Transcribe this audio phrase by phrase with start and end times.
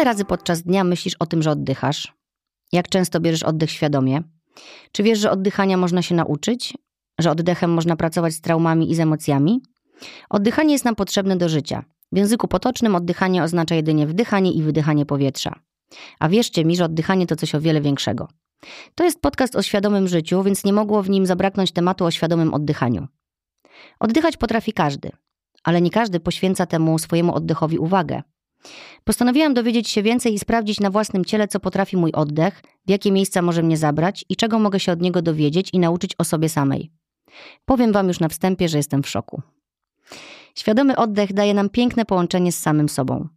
[0.00, 2.14] Ile razy podczas dnia myślisz o tym, że oddychasz?
[2.72, 4.22] Jak często bierzesz oddech świadomie?
[4.92, 6.74] Czy wiesz, że oddychania można się nauczyć?
[7.18, 9.60] Że oddechem można pracować z traumami i z emocjami?
[10.30, 11.84] Oddychanie jest nam potrzebne do życia.
[12.12, 15.60] W języku potocznym oddychanie oznacza jedynie wdychanie i wydychanie powietrza.
[16.18, 18.28] A wierzcie mi, że oddychanie to coś o wiele większego.
[18.94, 22.54] To jest podcast o świadomym życiu, więc nie mogło w nim zabraknąć tematu o świadomym
[22.54, 23.06] oddychaniu.
[23.98, 25.10] Oddychać potrafi każdy,
[25.64, 28.22] ale nie każdy poświęca temu swojemu oddechowi uwagę.
[29.04, 33.12] Postanowiłam dowiedzieć się więcej i sprawdzić na własnym ciele, co potrafi mój oddech, w jakie
[33.12, 36.48] miejsca może mnie zabrać i czego mogę się od niego dowiedzieć i nauczyć o sobie
[36.48, 36.90] samej.
[37.64, 39.42] Powiem Wam już na wstępie, że jestem w szoku.
[40.54, 43.28] Świadomy oddech daje nam piękne połączenie z samym sobą.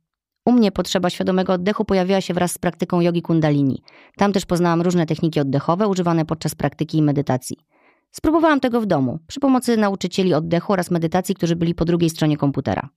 [0.46, 3.84] U mnie potrzeba świadomego oddechu pojawiła się wraz z praktyką jogi kundalini.
[4.18, 7.58] Tam też poznałam różne techniki oddechowe używane podczas praktyki i medytacji.
[8.12, 12.38] Spróbowałam tego w domu, przy pomocy nauczycieli oddechu oraz medytacji, którzy byli po drugiej stronie
[12.38, 12.90] komputera.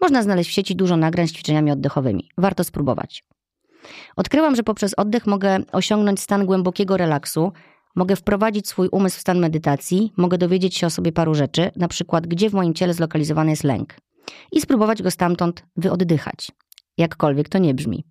[0.00, 2.30] Można znaleźć w sieci dużo nagrań z ćwiczeniami oddechowymi.
[2.38, 3.24] Warto spróbować.
[4.16, 7.52] Odkryłam, że poprzez oddech mogę osiągnąć stan głębokiego relaksu,
[7.96, 11.88] mogę wprowadzić swój umysł w stan medytacji, mogę dowiedzieć się o sobie paru rzeczy, na
[11.88, 13.94] przykład gdzie w moim ciele zlokalizowany jest lęk,
[14.52, 16.52] i spróbować go stamtąd wyoddychać.
[16.98, 18.04] Jakkolwiek to nie brzmi.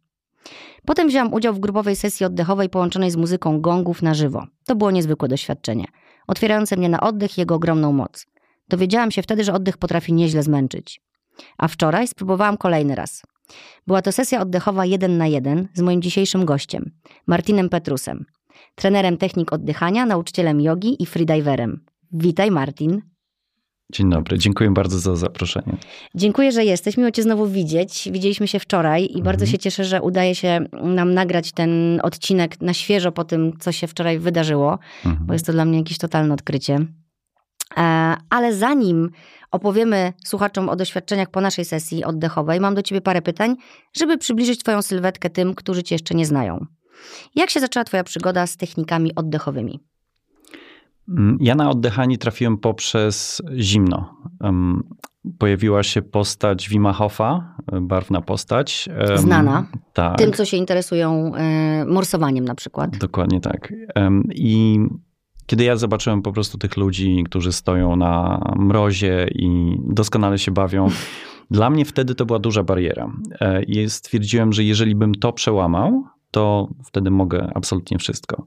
[0.85, 4.47] Potem wziąłam udział w grupowej sesji oddechowej połączonej z muzyką gongów na żywo.
[4.65, 5.85] To było niezwykłe doświadczenie,
[6.27, 8.25] otwierające mnie na oddech i jego ogromną moc.
[8.69, 11.01] Dowiedziałam się wtedy, że oddech potrafi nieźle zmęczyć.
[11.57, 13.21] A wczoraj spróbowałam kolejny raz.
[13.87, 16.91] Była to sesja oddechowa jeden na jeden z moim dzisiejszym gościem,
[17.27, 18.25] Martinem Petrusem,
[18.75, 21.85] trenerem technik oddychania, nauczycielem jogi i freediverem.
[22.11, 23.01] Witaj Martin.
[23.93, 25.77] Dzień dobry, dziękuję bardzo za zaproszenie.
[26.15, 26.97] Dziękuję, że jesteś.
[26.97, 28.09] Miło Cię znowu widzieć.
[28.11, 29.23] Widzieliśmy się wczoraj i mhm.
[29.23, 33.71] bardzo się cieszę, że udaje się nam nagrać ten odcinek na świeżo po tym, co
[33.71, 35.27] się wczoraj wydarzyło, mhm.
[35.27, 36.79] bo jest to dla mnie jakieś totalne odkrycie.
[37.77, 39.09] E, ale zanim
[39.51, 43.55] opowiemy słuchaczom o doświadczeniach po naszej sesji oddechowej, mam do Ciebie parę pytań,
[43.93, 46.65] żeby przybliżyć Twoją sylwetkę tym, którzy Cię jeszcze nie znają.
[47.35, 49.79] Jak się zaczęła Twoja przygoda z technikami oddechowymi?
[51.09, 54.15] Mm, ja na oddychanie trafiłem poprzez zimno.
[55.37, 58.89] Pojawiła się postać Wima Hofa, barwna postać.
[59.15, 59.67] Znana.
[59.93, 60.17] Tak.
[60.17, 62.97] Tym, co się interesują e, morsowaniem na przykład.
[62.97, 63.73] Dokładnie tak.
[64.35, 64.79] I
[65.45, 70.87] kiedy ja zobaczyłem po prostu tych ludzi, którzy stoją na mrozie i doskonale się bawią,
[71.51, 73.11] dla mnie wtedy to była duża bariera.
[73.39, 78.45] E, I stwierdziłem, że jeżeli bym to przełamał, to wtedy mogę absolutnie wszystko.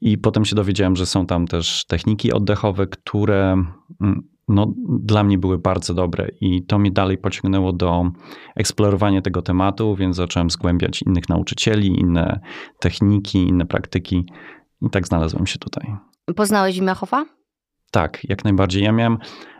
[0.00, 3.52] I potem się dowiedziałem, że są tam też techniki oddechowe, które
[4.00, 8.10] mm, no, dla mnie były bardzo dobre i to mnie dalej pociągnęło do
[8.56, 12.40] eksplorowania tego tematu, więc zacząłem zgłębiać innych nauczycieli, inne
[12.78, 14.24] techniki, inne praktyki
[14.82, 15.96] i tak znalazłem się tutaj.
[16.36, 17.24] Poznałeś Wimachowa?
[17.90, 18.82] Tak, jak najbardziej.
[18.82, 19.18] Ja miałem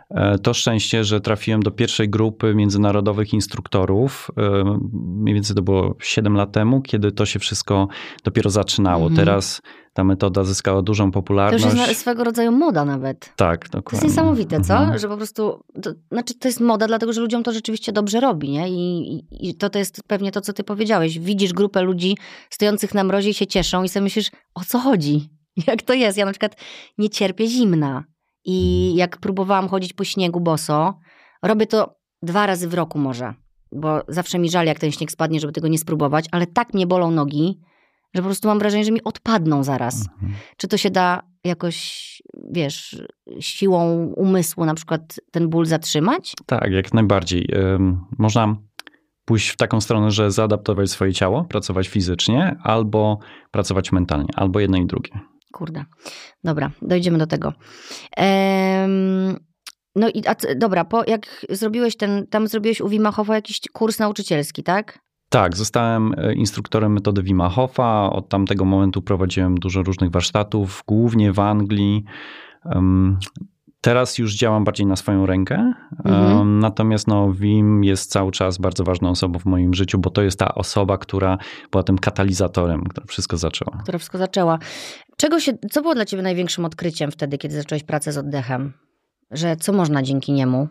[0.09, 4.31] e, to szczęście, że trafiłem do pierwszej grupy międzynarodowych instruktorów.
[4.37, 7.87] E, mniej więcej to było 7 lat temu, kiedy to się wszystko
[8.23, 9.07] dopiero zaczynało.
[9.07, 9.15] Mhm.
[9.15, 9.61] Teraz
[9.93, 11.63] ta metoda zyskała dużą popularność.
[11.63, 13.33] To już jest swego rodzaju moda nawet.
[13.35, 13.99] Tak, dokładnie.
[13.99, 14.77] To jest niesamowite, co?
[14.77, 14.99] Mhm.
[14.99, 18.51] Że po prostu, to, znaczy to jest moda, dlatego że ludziom to rzeczywiście dobrze robi,
[18.51, 18.69] nie?
[18.69, 21.19] I, I, to, to jest pewnie to, co ty powiedziałeś.
[21.19, 22.17] Widzisz grupę ludzi
[22.49, 25.34] stojących na mrozie i się cieszą i sobie myślisz, o co chodzi?
[25.67, 26.17] Jak to jest?
[26.17, 26.61] Ja na przykład
[26.97, 28.03] nie cierpię zimna.
[28.45, 30.99] I jak próbowałam chodzić po śniegu boso,
[31.43, 33.33] robię to dwa razy w roku może.
[33.71, 36.87] Bo zawsze mi żal, jak ten śnieg spadnie, żeby tego nie spróbować, ale tak mnie
[36.87, 37.59] bolą nogi,
[38.13, 40.01] że po prostu mam wrażenie, że mi odpadną zaraz.
[40.01, 40.33] Mhm.
[40.57, 42.21] Czy to się da jakoś,
[42.51, 43.03] wiesz,
[43.39, 46.33] siłą umysłu na przykład ten ból zatrzymać?
[46.45, 47.49] Tak, jak najbardziej.
[48.17, 48.55] Można
[49.25, 53.19] pójść w taką stronę, że zaadaptować swoje ciało, pracować fizycznie, albo
[53.51, 55.19] pracować mentalnie, albo jedno i drugie.
[55.55, 55.85] Kurde.
[56.43, 57.53] Dobra, dojdziemy do tego.
[58.17, 59.35] Ehm,
[59.95, 63.99] no i a, dobra, po, jak zrobiłeś ten, tam zrobiłeś u Wima Hofa jakiś kurs
[63.99, 64.99] nauczycielski, tak?
[65.29, 68.09] Tak, zostałem e, instruktorem metody Wima Hofa.
[68.09, 72.03] Od tamtego momentu prowadziłem dużo różnych warsztatów, głównie w Anglii.
[73.85, 75.73] Teraz już działam bardziej na swoją rękę,
[76.05, 76.59] mhm.
[76.59, 80.39] natomiast no, Wim jest cały czas bardzo ważną osobą w moim życiu, bo to jest
[80.39, 81.37] ta osoba, która
[81.71, 83.77] była tym katalizatorem, która wszystko zaczęła.
[83.83, 84.59] Która wszystko zaczęła.
[85.17, 88.73] Czego się, co było dla ciebie największym odkryciem wtedy, kiedy zacząłeś pracę z oddechem?
[89.31, 90.67] Że co można dzięki niemu?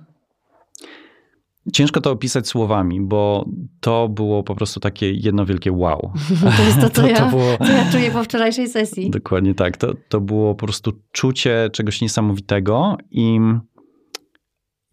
[1.73, 3.49] Ciężko to opisać słowami, bo
[3.81, 6.12] to było po prostu takie jedno wielkie wow.
[6.56, 7.58] to jest to, co, to, ja, to było...
[7.58, 9.11] co ja czuję po wczorajszej sesji.
[9.11, 9.76] Dokładnie tak.
[9.76, 13.38] To, to było po prostu czucie czegoś niesamowitego i,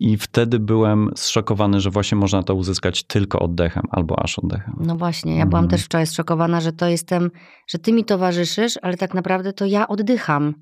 [0.01, 4.75] i wtedy byłem zszokowany, że właśnie można to uzyskać tylko oddechem albo aż oddechem.
[4.79, 5.71] No właśnie, ja byłam mm.
[5.71, 7.31] też wczoraj zszokowana, że to jestem,
[7.67, 10.53] że ty mi towarzyszysz, ale tak naprawdę to ja oddycham.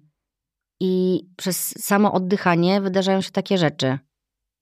[0.79, 3.99] I przez samo oddychanie wydarzają się takie rzeczy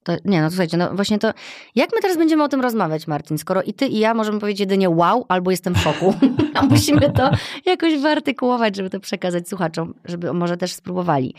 [0.08, 1.32] To, nie, no słuchajcie, no właśnie to,
[1.74, 4.60] jak my teraz będziemy o tym rozmawiać, Martin, skoro i ty i ja możemy powiedzieć
[4.60, 6.14] jedynie wow, albo jestem w szoku,
[6.54, 7.30] a musimy to
[7.66, 11.34] jakoś wyartykułować, żeby to przekazać słuchaczom, żeby może też spróbowali.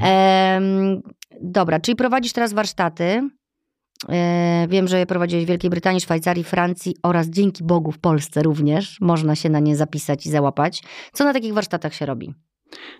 [0.00, 1.02] Ehm,
[1.40, 3.28] dobra, czyli prowadzisz teraz warsztaty,
[4.08, 8.42] e, Wiem, że je prowadziłeś w Wielkiej Brytanii, Szwajcarii, Francji oraz dzięki Bogu w Polsce
[8.42, 9.00] również.
[9.00, 10.82] Można się na nie zapisać i załapać.
[11.12, 12.34] Co na takich warsztatach się robi?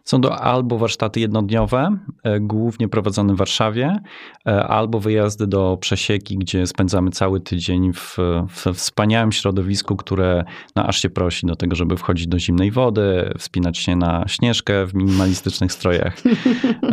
[0.04, 3.98] Są to albo warsztaty jednodniowe, e, głównie prowadzone w Warszawie,
[4.46, 8.16] e, albo wyjazdy do Przesieki, gdzie spędzamy cały tydzień w,
[8.48, 10.44] w wspaniałym środowisku, które
[10.76, 14.86] no, aż się prosi do tego, żeby wchodzić do zimnej wody, wspinać się na śnieżkę
[14.86, 16.16] w minimalistycznych strojach.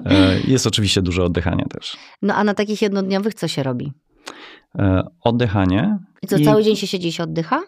[0.06, 1.98] E, jest oczywiście dużo oddychania też.
[2.22, 3.92] No a na takich jednodniowych co się robi?
[5.24, 5.98] Oddychanie.
[6.22, 7.62] I co, cały dzień się siedzi i się oddycha?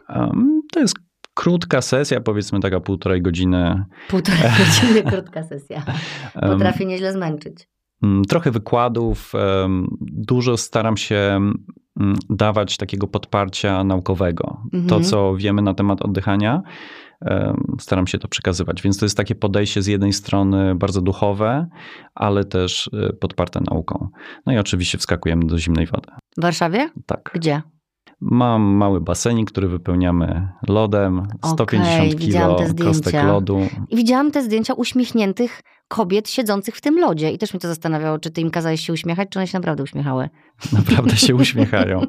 [0.71, 0.95] To jest
[1.33, 3.85] krótka sesja, powiedzmy taka półtorej godziny.
[4.09, 5.83] Półtorej godziny krótka sesja.
[6.33, 7.67] Potrafi nieźle zmęczyć.
[8.03, 9.33] Mm, trochę wykładów,
[10.01, 11.15] dużo staram się
[11.99, 14.61] mm, dawać takiego podparcia naukowego.
[14.73, 14.87] Mhm.
[14.87, 16.61] To, co wiemy na temat oddychania,
[17.79, 18.81] staram się to przekazywać.
[18.81, 21.67] Więc to jest takie podejście z jednej strony bardzo duchowe,
[22.15, 24.09] ale też y, podparte nauką.
[24.45, 26.07] No i oczywiście wskakujemy do zimnej wody.
[26.37, 26.89] W Warszawie?
[27.05, 27.31] Tak.
[27.33, 27.61] Gdzie?
[28.21, 33.59] Mam mały basenik, który wypełniamy lodem, 150 okay, kilo kostek lodu.
[33.91, 35.61] Widziałam te zdjęcia uśmiechniętych
[35.93, 37.31] kobiet siedzących w tym lodzie.
[37.31, 39.83] I też mnie to zastanawiało, czy ty im kazałeś się uśmiechać, czy one się naprawdę
[39.83, 40.29] uśmiechały.
[40.79, 42.01] Naprawdę się uśmiechają.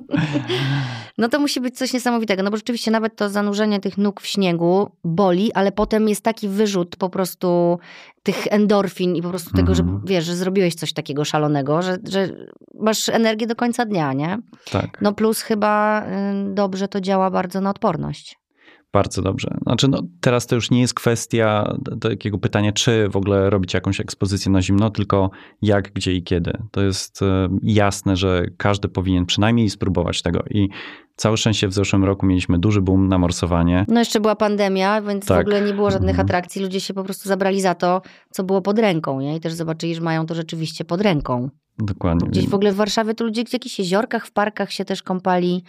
[1.18, 4.26] No to musi być coś niesamowitego, no bo rzeczywiście nawet to zanurzenie tych nóg w
[4.26, 7.78] śniegu boli, ale potem jest taki wyrzut po prostu
[8.22, 10.02] tych endorfin i po prostu tego, że mhm.
[10.06, 12.28] wiesz, że zrobiłeś coś takiego szalonego, że, że
[12.80, 14.38] masz energię do końca dnia, nie?
[14.70, 14.98] Tak.
[15.00, 18.38] No plus chyba y, dobrze to działa bardzo na odporność.
[18.94, 19.56] Bardzo dobrze.
[19.62, 24.00] Znaczy, no, teraz to już nie jest kwestia takiego pytania, czy w ogóle robić jakąś
[24.00, 25.30] ekspozycję na zimno, tylko
[25.62, 26.52] jak, gdzie i kiedy.
[26.70, 30.40] To jest e, jasne, że każdy powinien przynajmniej spróbować tego.
[30.50, 30.68] I
[31.16, 33.84] całe szczęście w zeszłym roku mieliśmy duży boom na morsowanie.
[33.88, 35.38] No jeszcze była pandemia, więc tak.
[35.38, 36.26] w ogóle nie było żadnych mhm.
[36.26, 36.62] atrakcji.
[36.62, 39.36] Ludzie się po prostu zabrali za to, co było pod ręką, nie?
[39.36, 41.50] I też zobaczyli, że mają to rzeczywiście pod ręką.
[41.78, 42.28] Dokładnie.
[42.28, 45.64] Gdzieś w ogóle w Warszawie to ludzie w jakichś jeziorkach, w parkach się też kąpali.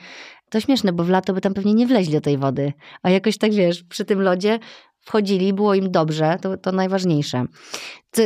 [0.50, 2.74] To śmieszne, bo w lato by tam pewnie nie wleźli do tej wody.
[3.04, 4.60] A jakoś tak, wiesz, przy tym lodzie
[5.00, 7.46] wchodzili, było im dobrze, to, to najważniejsze.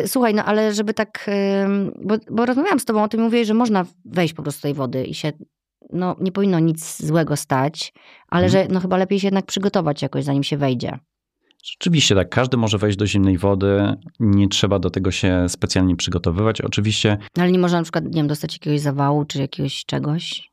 [0.05, 1.29] Słuchaj, no ale żeby tak,
[2.01, 4.73] bo, bo rozmawiałam z tobą o tym, mówię, że można wejść po prostu do tej
[4.73, 5.31] wody i się,
[5.93, 7.93] no nie powinno nic złego stać,
[8.27, 8.67] ale hmm.
[8.67, 10.99] że no chyba lepiej się jednak przygotować jakoś, zanim się wejdzie.
[11.63, 16.61] Rzeczywiście tak, każdy może wejść do zimnej wody, nie trzeba do tego się specjalnie przygotowywać.
[16.61, 17.17] Oczywiście.
[17.37, 20.48] Ale nie można na przykład, nie wiem, dostać jakiegoś zawału czy jakiegoś czegoś?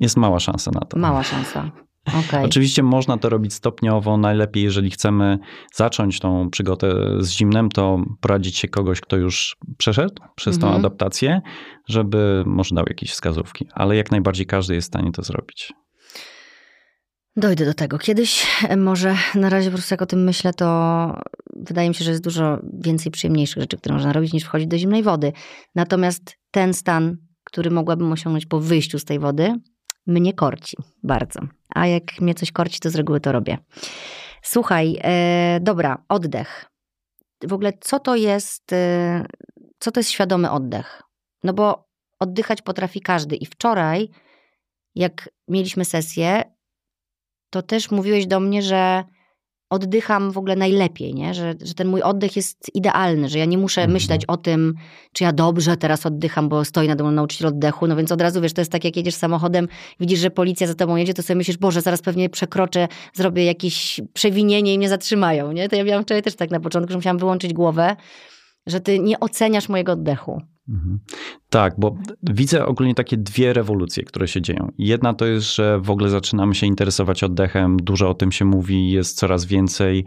[0.00, 0.98] Jest mała szansa na to.
[0.98, 1.70] Mała szansa.
[2.06, 2.44] Okay.
[2.44, 4.16] Oczywiście można to robić stopniowo.
[4.16, 5.38] Najlepiej, jeżeli chcemy
[5.74, 10.84] zacząć tą przygodę z zimnem, to poradzić się kogoś, kto już przeszedł przez tą mhm.
[10.84, 11.40] adaptację,
[11.88, 13.66] żeby może dał jakieś wskazówki.
[13.72, 15.72] Ale jak najbardziej każdy jest w stanie to zrobić.
[17.36, 17.98] Dojdę do tego.
[17.98, 21.20] Kiedyś e, może, na razie po prostu jak o tym myślę, to
[21.56, 24.78] wydaje mi się, że jest dużo więcej przyjemniejszych rzeczy, które można robić, niż wchodzić do
[24.78, 25.32] zimnej wody.
[25.74, 29.54] Natomiast ten stan, który mogłabym osiągnąć po wyjściu z tej wody,
[30.06, 31.40] mnie korci bardzo.
[31.74, 33.58] A jak mnie coś korci, to z reguły to robię.
[34.42, 36.66] Słuchaj, e, dobra, oddech.
[37.42, 39.26] W ogóle co to jest, e,
[39.78, 41.02] co to jest świadomy oddech?
[41.44, 41.88] No bo
[42.20, 43.36] oddychać potrafi każdy.
[43.36, 44.08] I wczoraj,
[44.94, 46.42] jak mieliśmy sesję,
[47.50, 49.04] to też mówiłeś do mnie, że
[49.74, 51.34] oddycham w ogóle najlepiej, nie?
[51.34, 53.92] Że, że ten mój oddech jest idealny, że ja nie muszę mhm.
[53.92, 54.74] myśleć o tym,
[55.12, 58.40] czy ja dobrze teraz oddycham, bo stoi nade mną nauczyciel oddechu, no więc od razu
[58.40, 59.68] wiesz, to jest tak jak jedziesz samochodem,
[60.00, 64.00] widzisz, że policja za tobą jedzie, to sobie myślisz, Boże, zaraz pewnie przekroczę, zrobię jakieś
[64.12, 65.68] przewinienie i mnie zatrzymają, nie?
[65.68, 67.96] To ja miałam wczoraj też tak na początku, że musiałam wyłączyć głowę,
[68.66, 70.42] że ty nie oceniasz mojego oddechu.
[70.68, 70.98] Mhm.
[71.50, 74.72] Tak, bo widzę ogólnie takie dwie rewolucje, które się dzieją.
[74.78, 78.90] Jedna to jest, że w ogóle zaczynamy się interesować oddechem, dużo o tym się mówi,
[78.90, 80.04] jest coraz więcej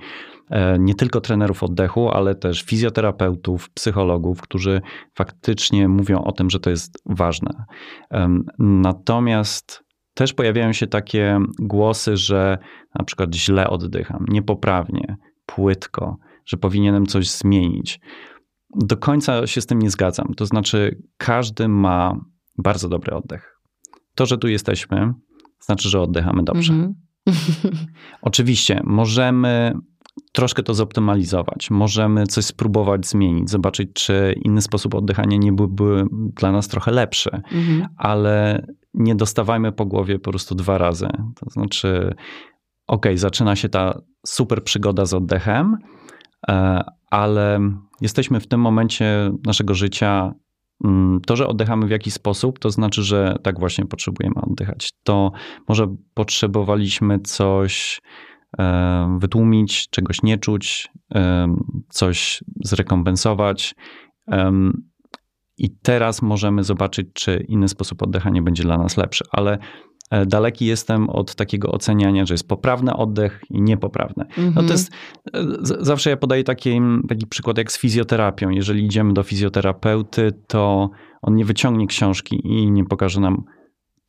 [0.50, 4.82] e, nie tylko trenerów oddechu, ale też fizjoterapeutów, psychologów, którzy
[5.16, 7.66] faktycznie mówią o tym, że to jest ważne.
[8.60, 9.84] Natomiast
[10.14, 12.58] też pojawiają się takie głosy, że
[13.00, 18.00] na przykład źle oddycham, niepoprawnie, płytko, że powinienem coś zmienić
[18.78, 20.34] do końca się z tym nie zgadzam.
[20.38, 22.20] To znaczy, każdy ma
[22.58, 23.60] bardzo dobry oddech.
[24.16, 25.14] To, że tu jesteśmy,
[25.60, 26.74] znaczy, że oddychamy dobrze.
[26.74, 27.08] Mm -hmm.
[28.22, 29.74] Oczywiście, możemy
[30.34, 31.72] troszkę to zoptymalizować.
[31.72, 37.30] Możemy coś spróbować zmienić, zobaczyć, czy inny sposób oddychania nie byłby dla nas trochę lepszy,
[37.52, 37.86] mm -hmm.
[37.98, 41.08] ale nie dostawajmy po głowie po prostu dwa razy.
[41.36, 42.16] To znaczy,
[42.88, 45.78] ok, zaczyna się ta super przygoda z oddechem,
[46.48, 47.60] e, ale
[48.02, 50.34] jesteśmy w tym momencie naszego życia
[50.84, 54.94] Mm, to, że oddychamy w jakiś sposób, to znaczy, że tak właśnie potrzebujemy oddychać.
[55.04, 55.32] To
[55.68, 58.02] może potrzebowaliśmy coś
[59.18, 60.90] wytłumić, czegoś nie czuć,
[61.90, 63.76] coś zrekompensować.
[65.58, 69.58] I teraz możemy zobaczyć, czy inny sposób oddychania będzie dla nas lepszy, ale
[70.26, 74.26] daleki jestem od takiego oceniania, że jest poprawny oddech i niepoprawny.
[74.38, 74.56] Mm -hmm.
[74.56, 74.72] No to mhm.
[74.72, 74.92] jest,
[75.34, 78.50] e, zawsze ja podaję taki, taki przykład jak z fizjoterapią.
[78.50, 80.90] Jeżeli idziemy do fizjoterapeuty, to
[81.22, 83.44] on nie wyciągnie książki i nie pokaże nam,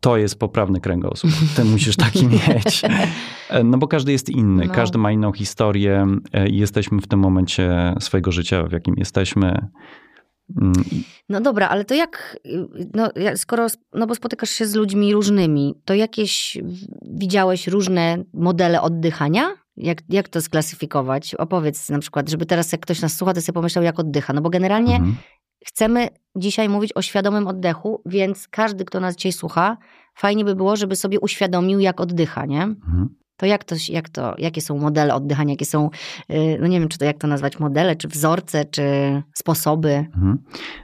[0.01, 2.83] to jest poprawny kręgosłup, ty musisz taki mieć.
[3.51, 4.75] E, no bo każdy jest inny, no.
[4.75, 6.07] każdy ma inną historię
[6.51, 9.69] i jesteśmy w tym momencie swojego życia, w jakim jesteśmy.
[10.57, 10.73] Mm,
[11.29, 12.39] no dobra, ale to jak,
[12.95, 16.59] no, skoro, no bo spotykasz się z ludźmi różnymi, to jakieś
[17.03, 19.55] widziałeś różne modele oddychania?
[19.77, 21.35] Jak, jak to sklasyfikować?
[21.35, 24.33] Opowiedz na przykład, żeby teraz jak ktoś nas słucha, to sobie pomyślał, jak oddycha.
[24.33, 25.17] No bo generalnie mhm.
[25.67, 29.77] chcemy dzisiaj mówić o świadomym oddechu, więc każdy, kto nas dzisiaj słucha,
[30.15, 32.63] fajnie by było, żeby sobie uświadomił, jak oddycha, nie?
[32.63, 35.91] Mhm to jak to, jak to, jakie są modele oddychania, jakie są,
[36.31, 38.83] y, no nie wiem, czy to jak to nazwać, modele, czy wzorce, czy
[39.35, 39.91] sposoby?
[39.91, 40.39] Mhm.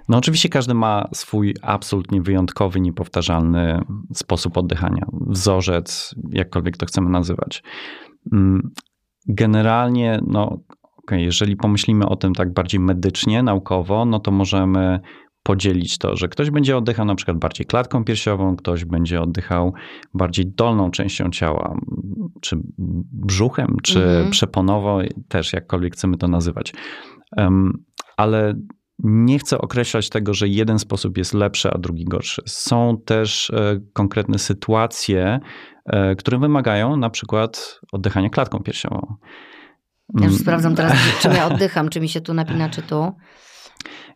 [0.08, 3.80] No oczywiście każdy ma swój absolutnie wyjątkowy, niepowtarzalny
[4.14, 7.62] sposób oddychania, wzorzec, jakkolwiek to chcemy nazywać.
[8.32, 8.70] Mm,
[9.28, 10.58] generalnie, no
[11.04, 15.00] okay, jeżeli pomyślimy o tym tak bardziej medycznie, naukowo, no to możemy
[15.45, 19.75] podzielić to, że ktoś będzie oddychał na przykład bardziej klatką piersiową, ktoś będzie oddychał
[20.15, 21.77] bardziej dolną częścią ciała,
[22.41, 22.57] czy
[23.13, 24.31] brzuchem, czy mhm.
[24.31, 26.73] przeponowo, też jakkolwiek chcemy to nazywać.
[27.37, 27.85] Um,
[28.17, 28.55] ale
[28.99, 32.43] nie chcę określać tego, że jeden sposób jest lepszy, a drugi gorszy.
[32.47, 35.41] Są też e, konkretne sytuacje,
[35.87, 39.17] e, które wymagają na przykład oddychania klatką piersiową.
[40.21, 43.13] Ja już sprawdzam teraz, czy ja oddycham, czy mi się tu napina, czy tu.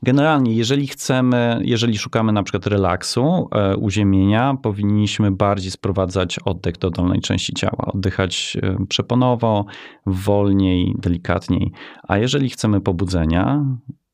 [0.03, 6.91] Generalnie, jeżeli chcemy, jeżeli szukamy na przykład relaksu, e, uziemienia, powinniśmy bardziej sprowadzać oddech do
[6.91, 9.65] dolnej części ciała, oddychać e, przeponowo,
[10.07, 11.73] wolniej, delikatniej.
[12.03, 13.65] A jeżeli chcemy pobudzenia,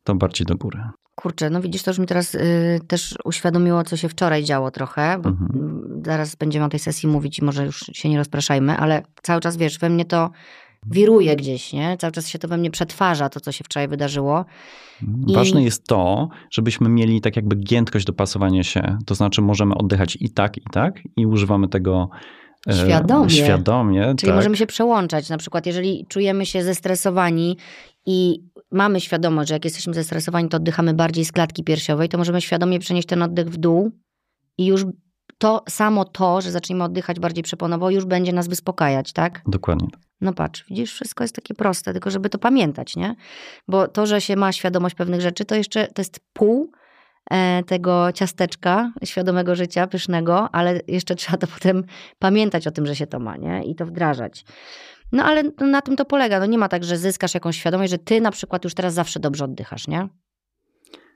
[0.04, 0.78] to bardziej do góry.
[1.14, 5.18] Kurczę, no widzisz, to już mi teraz y, też uświadomiło, co się wczoraj działo trochę,
[5.18, 6.02] bo mhm.
[6.04, 9.56] zaraz będziemy o tej sesji mówić i może już się nie rozpraszajmy, ale cały czas,
[9.56, 10.30] wiesz, we mnie to
[10.90, 11.96] wiruje gdzieś, nie?
[11.96, 14.44] Cały czas się to we mnie przetwarza, to co się wczoraj wydarzyło.
[15.26, 15.34] I...
[15.34, 18.98] Ważne jest to, żebyśmy mieli tak jakby giętkość dopasowania się.
[19.06, 22.08] To znaczy możemy oddychać i tak, i tak i używamy tego
[22.68, 23.30] e, Świadomie.
[23.30, 24.14] Świadomie.
[24.18, 24.36] Czyli tak.
[24.36, 25.28] możemy się przełączać.
[25.28, 27.56] Na przykład, jeżeli czujemy się zestresowani
[28.06, 32.40] i mamy świadomość, że jak jesteśmy zestresowani, to oddychamy bardziej z klatki piersiowej, to możemy
[32.40, 33.90] świadomie przenieść ten oddech w dół
[34.58, 34.84] i już
[35.38, 39.42] to samo to, że zaczniemy oddychać bardziej przeponowo, już będzie nas wyspokajać, tak?
[39.46, 39.88] Dokładnie.
[40.20, 43.14] No patrz, widzisz, wszystko jest takie proste, tylko żeby to pamiętać, nie?
[43.68, 46.72] Bo to, że się ma świadomość pewnych rzeczy, to jeszcze to jest pół
[47.30, 51.84] e, tego ciasteczka świadomego życia, pysznego, ale jeszcze trzeba to potem
[52.18, 53.64] pamiętać o tym, że się to ma, nie?
[53.64, 54.44] I to wdrażać.
[55.12, 56.40] No ale na tym to polega.
[56.40, 59.20] No nie ma tak, że zyskasz jakąś świadomość, że ty na przykład już teraz zawsze
[59.20, 60.08] dobrze oddychasz, nie?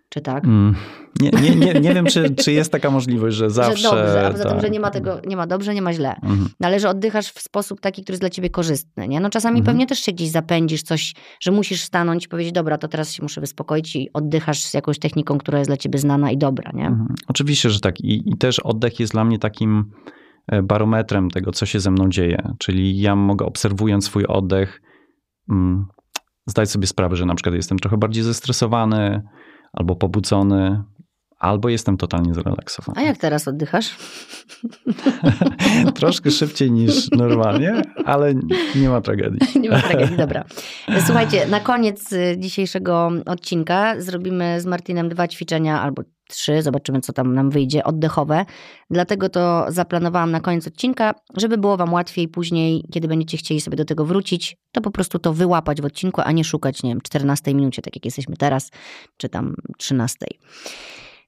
[0.08, 0.44] Czy tak?
[0.44, 0.74] Mm,
[1.20, 3.76] nie, nie, nie, nie wiem, czy, czy jest taka możliwość, że zawsze.
[3.76, 4.52] Że dobrze, a poza tak.
[4.52, 6.14] tym, że nie ma tego, nie ma dobrze, nie ma źle.
[6.22, 6.48] Mhm.
[6.60, 9.08] No, oddychasz w sposób taki, który jest dla ciebie korzystny.
[9.08, 9.20] Nie?
[9.20, 9.66] No czasami mhm.
[9.66, 13.22] pewnie też się gdzieś zapędzisz, coś, że musisz stanąć i powiedzieć, dobra, to teraz się
[13.22, 16.70] muszę wyspokoić i oddychasz z jakąś techniką, która jest dla ciebie znana i dobra.
[16.74, 16.86] Nie?
[16.86, 17.14] Mhm.
[17.28, 18.00] Oczywiście, że tak.
[18.00, 19.84] I, I też oddech jest dla mnie takim
[20.46, 22.48] e, barometrem tego, co się ze mną dzieje.
[22.58, 24.80] Czyli ja mogę obserwując swój oddech,
[25.50, 25.86] mm,
[26.46, 29.22] zdać sobie sprawę, że na przykład jestem trochę bardziej zestresowany,
[29.72, 30.82] albo pobudzony,
[31.38, 33.00] albo jestem totalnie zrelaksowany.
[33.00, 33.96] A jak teraz oddychasz?
[35.94, 38.34] Troszkę szybciej niż normalnie, ale
[38.74, 39.40] nie ma tragedii.
[39.62, 40.44] nie ma tragedii, dobra.
[41.06, 47.12] Słuchajcie, na koniec y, dzisiejszego odcinka zrobimy z Martinem dwa ćwiczenia albo trzy, zobaczymy co
[47.12, 48.44] tam nam wyjdzie, oddechowe.
[48.90, 53.76] Dlatego to zaplanowałam na koniec odcinka, żeby było Wam łatwiej później, kiedy będziecie chcieli sobie
[53.76, 57.00] do tego wrócić, to po prostu to wyłapać w odcinku, a nie szukać, nie wiem,
[57.00, 58.70] 14 minucie, tak jak jesteśmy teraz,
[59.16, 60.26] czy tam 13.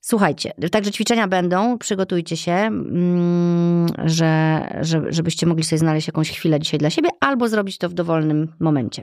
[0.01, 6.61] Słuchajcie, także ćwiczenia będą, przygotujcie się, mm, że, że, żebyście mogli sobie znaleźć jakąś chwilę
[6.61, 9.03] dzisiaj dla siebie, albo zrobić to w dowolnym momencie.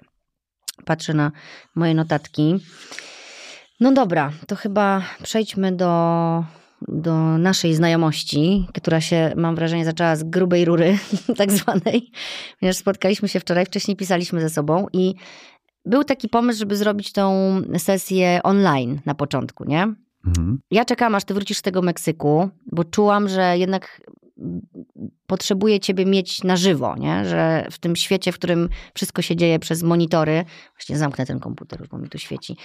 [0.86, 1.32] Patrzę na
[1.76, 2.60] moje notatki.
[3.80, 6.44] No dobra, to chyba przejdźmy do,
[6.88, 10.98] do naszej znajomości, która się, mam wrażenie, zaczęła z grubej rury,
[11.38, 12.12] tak zwanej,
[12.60, 15.16] ponieważ spotkaliśmy się wczoraj, wcześniej pisaliśmy ze sobą i
[15.86, 19.94] był taki pomysł, żeby zrobić tą sesję online na początku, nie?
[20.28, 20.60] Mhm.
[20.72, 24.02] Ja czekam, aż ty wrócisz z tego Meksyku, bo czułam, że jednak
[25.28, 27.26] potrzebuję ciebie mieć na żywo, nie?
[27.26, 31.88] że w tym świecie, w którym wszystko się dzieje przez monitory, właśnie zamknę ten komputer,
[31.92, 32.58] bo mi tu świeci,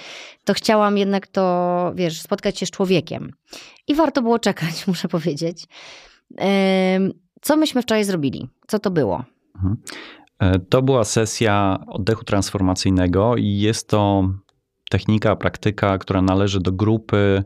[0.44, 3.32] to chciałam jednak to, wiesz, spotkać się z człowiekiem.
[3.88, 5.66] I warto było czekać, muszę powiedzieć.
[7.42, 8.48] Co myśmy wczoraj zrobili?
[8.66, 9.24] Co to było?
[9.54, 9.76] Mhm.
[10.38, 14.28] E, to była sesja oddechu transformacyjnego i jest to
[14.90, 17.44] technika, praktyka, która należy do grupy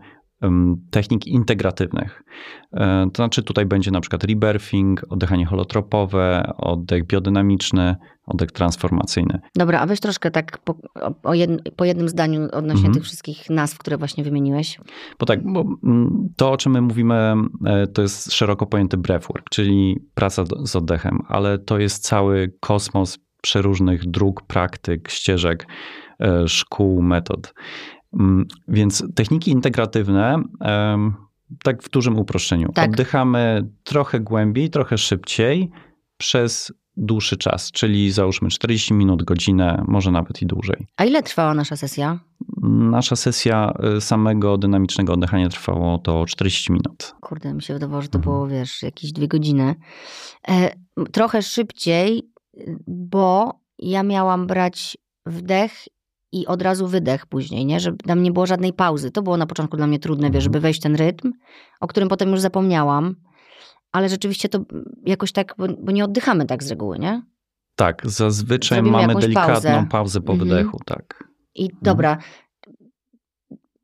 [0.91, 2.23] technik integratywnych.
[2.73, 9.41] E, to znaczy tutaj będzie na przykład rebirthing, oddychanie holotropowe, oddech biodynamiczny, oddech transformacyjny.
[9.55, 10.75] Dobra, a weź troszkę tak po,
[11.23, 12.95] o jed, po jednym zdaniu odnośnie mhm.
[12.95, 14.81] tych wszystkich nazw, które właśnie wymieniłeś.
[15.19, 17.35] Bo tak, bo mm, to o czym my mówimy
[17.67, 23.19] e, to jest szeroko pojęty breathwork, czyli praca z oddechem, ale to jest cały kosmos
[23.47, 25.67] przeróżnych dróg, praktyk, ścieżek,
[26.21, 27.55] e, szkół, metod.
[28.19, 30.43] Mm, więc techniki integratywne,
[31.63, 32.91] tak w dużym uproszczeniu, tak.
[32.91, 35.71] oddychamy trochę głębiej, trochę szybciej
[36.17, 40.87] przez dłuższy czas, czyli załóżmy 40 minut, godzinę, może nawet i dłużej.
[40.97, 42.21] A ile trwała nasza sesja?
[42.63, 47.15] Nasza sesja y, samego dynamicznego oddychania trwała to 40 minut.
[47.21, 48.35] Kurde, mi się wydawało, że to mhm.
[48.35, 49.75] było, wiesz, jakieś dwie godziny.
[50.49, 50.71] E,
[51.13, 52.31] trochę szybciej,
[52.87, 54.97] bo ja miałam brać
[55.27, 55.73] wdech
[56.41, 57.81] i od razu wydech później, nie?
[57.81, 59.11] Żeby tam nie było żadnej pauzy.
[59.11, 61.33] To było na początku dla mnie trudne, wiesz, żeby wejść w ten rytm,
[61.81, 63.15] o którym potem już zapomniałam.
[63.93, 64.65] Ale rzeczywiście to
[65.07, 67.23] jakoś tak, bo, nie oddychamy tak z reguły, nie?
[67.77, 70.49] Tak, zazwyczaj Zrobimy mamy delikatną pauzę, pauzę po mhm.
[70.49, 71.25] wydechu, tak.
[71.55, 71.79] I mhm.
[71.83, 72.19] dobra,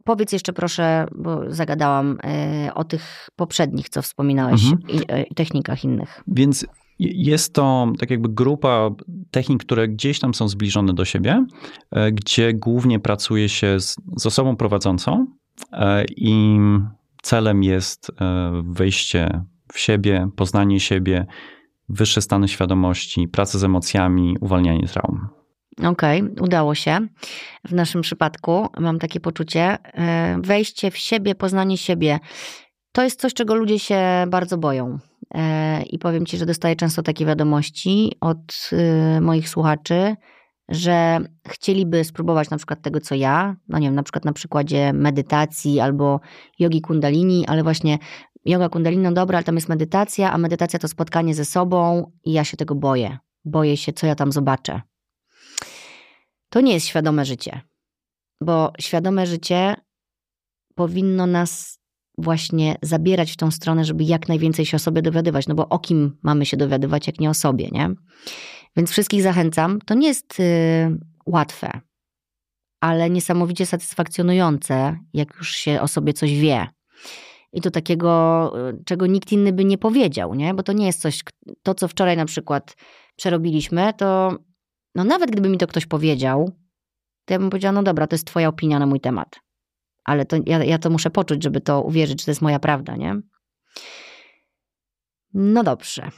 [0.04, 2.18] powiedz jeszcze proszę, bo zagadałam
[2.66, 4.80] y, o tych poprzednich, co wspominałeś, mhm.
[4.88, 6.22] i, y, technikach innych.
[6.26, 6.66] Więc
[7.02, 8.90] jest to tak jakby grupa
[9.30, 11.46] technik, które gdzieś tam są zbliżone do siebie,
[11.90, 15.26] e, gdzie głównie pracuje się z, z osobą prowadzącą
[15.72, 16.58] e, i
[17.22, 21.26] celem jest e, wejście w siebie, poznanie siebie,
[21.88, 25.28] wyższe stany świadomości, praca z emocjami, uwalnianie traum.
[25.84, 26.98] Okej, okay, udało się.
[27.64, 29.78] W naszym przypadku mam takie poczucie,
[30.38, 32.18] wejście w siebie, poznanie siebie.
[32.92, 34.98] To jest coś, czego ludzie się bardzo boją.
[35.34, 40.16] E, I powiem Ci, że dostaję często takie wiadomości od y, moich słuchaczy,
[40.68, 41.18] że
[41.48, 45.80] chcieliby spróbować na przykład tego, co ja, no nie wiem, na przykład na przykładzie medytacji
[45.80, 46.20] albo
[46.58, 47.98] jogi kundalini, ale właśnie
[48.44, 52.32] yoga kundalini, no dobra, ale tam jest medytacja, a medytacja to spotkanie ze sobą i
[52.32, 53.18] ja się tego boję.
[53.44, 54.80] Boję się, co ja tam zobaczę.
[56.48, 57.60] To nie jest świadome życie,
[58.40, 59.74] bo świadome życie
[60.74, 61.81] powinno nas
[62.18, 65.78] właśnie zabierać w tą stronę, żeby jak najwięcej się o sobie dowiadywać, no bo o
[65.78, 67.90] kim mamy się dowiadywać, jak nie o sobie, nie?
[68.76, 69.78] Więc wszystkich zachęcam.
[69.86, 71.80] To nie jest y, łatwe,
[72.80, 76.66] ale niesamowicie satysfakcjonujące, jak już się o sobie coś wie.
[77.52, 80.54] I to takiego, y, czego nikt inny by nie powiedział, nie?
[80.54, 81.20] Bo to nie jest coś,
[81.62, 82.76] to co wczoraj na przykład
[83.16, 84.38] przerobiliśmy, to
[84.94, 86.52] no nawet gdyby mi to ktoś powiedział,
[87.24, 89.40] to ja bym powiedziała, no dobra, to jest twoja opinia na mój temat
[90.04, 92.96] ale to, ja, ja to muszę poczuć, żeby to uwierzyć, że to jest moja prawda,
[92.96, 93.20] nie?
[95.34, 96.10] No dobrze.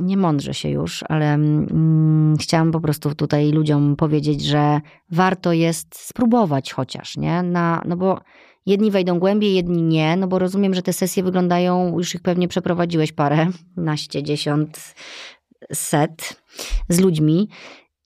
[0.00, 5.98] Nie mądrze się już, ale mm, chciałam po prostu tutaj ludziom powiedzieć, że warto jest
[5.98, 7.42] spróbować chociaż, nie?
[7.42, 8.20] Na, no bo
[8.66, 12.48] jedni wejdą głębiej, jedni nie, no bo rozumiem, że te sesje wyglądają, już ich pewnie
[12.48, 14.94] przeprowadziłeś parę, naście, dziesiąt,
[15.72, 16.42] set
[16.88, 17.48] z ludźmi.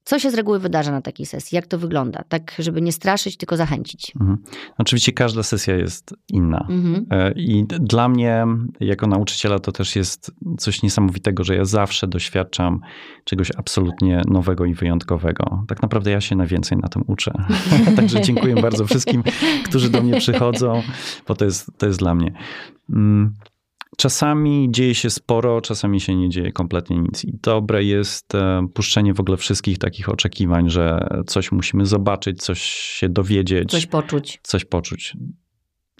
[0.08, 1.56] Co się z reguły wydarza na takiej sesji?
[1.56, 2.24] Jak to wygląda?
[2.28, 4.12] Tak, żeby nie straszyć, tylko zachęcić.
[4.20, 4.38] Mhm.
[4.78, 6.66] Oczywiście każda sesja jest inna.
[6.70, 7.06] Mhm.
[7.10, 8.46] E, I dla mnie,
[8.80, 12.80] jako nauczyciela, to też jest coś niesamowitego, że ja zawsze doświadczam
[13.24, 15.64] czegoś absolutnie nowego i wyjątkowego.
[15.68, 17.32] Tak naprawdę ja się najwięcej na tym uczę.
[17.96, 19.22] Także dziękuję bardzo wszystkim,
[19.64, 20.82] którzy do mnie przychodzą,
[21.26, 22.32] bo to jest, to jest dla mnie.
[22.90, 23.34] Mm.
[24.00, 27.24] Czasami dzieje się sporo, czasami się nie dzieje kompletnie nic.
[27.24, 32.62] I dobre jest e, puszczenie w ogóle wszystkich takich oczekiwań, że coś musimy zobaczyć, coś
[32.62, 33.70] się dowiedzieć.
[33.70, 34.40] Coś poczuć.
[34.42, 35.16] Coś poczuć.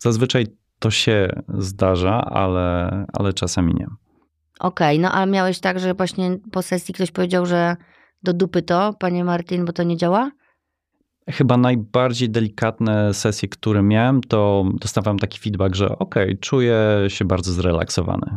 [0.01, 0.47] Zazwyczaj
[0.79, 3.87] to się zdarza, ale, ale czasami nie.
[4.61, 7.77] Okej, okay, no ale miałeś tak, że właśnie po sesji ktoś powiedział, że
[8.23, 10.31] do dupy to, panie Martin, bo to nie działa?
[11.29, 17.25] Chyba najbardziej delikatne sesje, które miałem, to dostawałem taki feedback, że okej, okay, czuję się
[17.25, 18.31] bardzo zrelaksowany.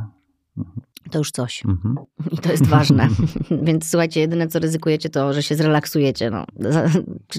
[1.11, 1.65] To już coś.
[1.65, 1.95] Mhm.
[2.31, 3.07] I to jest ważne.
[3.67, 6.29] Więc słuchajcie, jedyne co ryzykujecie to, że się zrelaksujecie.
[6.29, 6.45] No.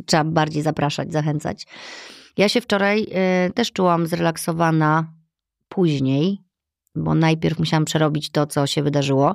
[0.06, 1.66] Trzeba bardziej zapraszać, zachęcać.
[2.36, 3.06] Ja się wczoraj
[3.48, 5.12] y, też czułam zrelaksowana
[5.68, 6.42] później,
[6.94, 9.34] bo najpierw musiałam przerobić to, co się wydarzyło.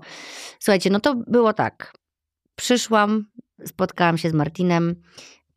[0.60, 1.98] Słuchajcie, no to było tak.
[2.56, 3.26] Przyszłam,
[3.66, 4.96] spotkałam się z Martinem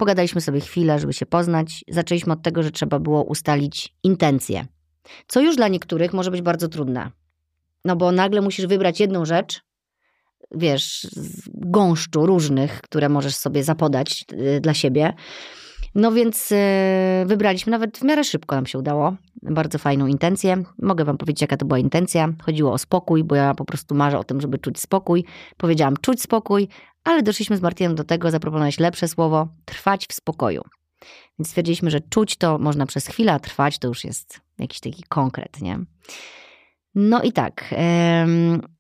[0.01, 1.85] Pogadaliśmy sobie chwilę, żeby się poznać.
[1.89, 4.67] Zaczęliśmy od tego, że trzeba było ustalić intencje,
[5.27, 7.11] co już dla niektórych może być bardzo trudne.
[7.85, 9.61] No bo nagle musisz wybrać jedną rzecz,
[10.51, 15.13] wiesz, z gąszczu różnych, które możesz sobie zapodać y, dla siebie.
[15.95, 16.57] No więc y,
[17.27, 19.17] wybraliśmy, nawet w miarę szybko nam się udało.
[19.43, 20.63] Bardzo fajną intencję.
[20.79, 22.29] Mogę wam powiedzieć, jaka to była intencja.
[22.43, 25.25] Chodziło o spokój, bo ja po prostu marzę o tym, żeby czuć spokój.
[25.57, 26.69] Powiedziałam czuć spokój,
[27.05, 30.63] ale doszliśmy z Martinem do tego, zaproponowałeś lepsze słowo, trwać w spokoju.
[31.39, 35.03] Więc stwierdziliśmy, że czuć to można przez chwilę, a trwać to już jest jakiś taki
[35.09, 35.79] konkret, nie?
[36.95, 37.75] No i tak,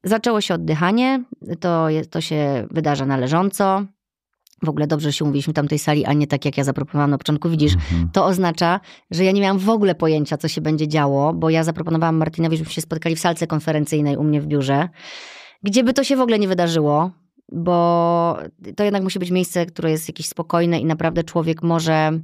[0.04, 1.24] zaczęło się oddychanie,
[1.60, 3.84] to, to się wydarza należąco.
[4.62, 7.18] W ogóle dobrze się mówiliśmy tam tej sali, a nie tak jak ja zaproponowałam na
[7.18, 7.48] początku.
[7.48, 8.10] Widzisz, Mhm.
[8.12, 11.64] to oznacza, że ja nie miałam w ogóle pojęcia, co się będzie działo, bo ja
[11.64, 14.88] zaproponowałam Martinowi, żebyśmy się spotkali w salce konferencyjnej u mnie w biurze,
[15.62, 17.10] gdzie by to się w ogóle nie wydarzyło,
[17.52, 18.36] bo
[18.76, 22.20] to jednak musi być miejsce, które jest jakieś spokojne i naprawdę człowiek może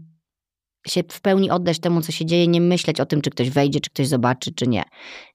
[0.87, 3.81] się w pełni oddać temu, co się dzieje, nie myśleć o tym, czy ktoś wejdzie,
[3.81, 4.83] czy ktoś zobaczy, czy nie.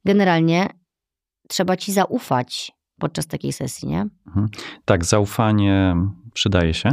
[0.06, 0.68] Generalnie
[1.50, 4.06] trzeba ci zaufać podczas takiej sesji, nie?
[4.86, 5.96] Tak, zaufanie
[6.34, 6.90] przydaje się.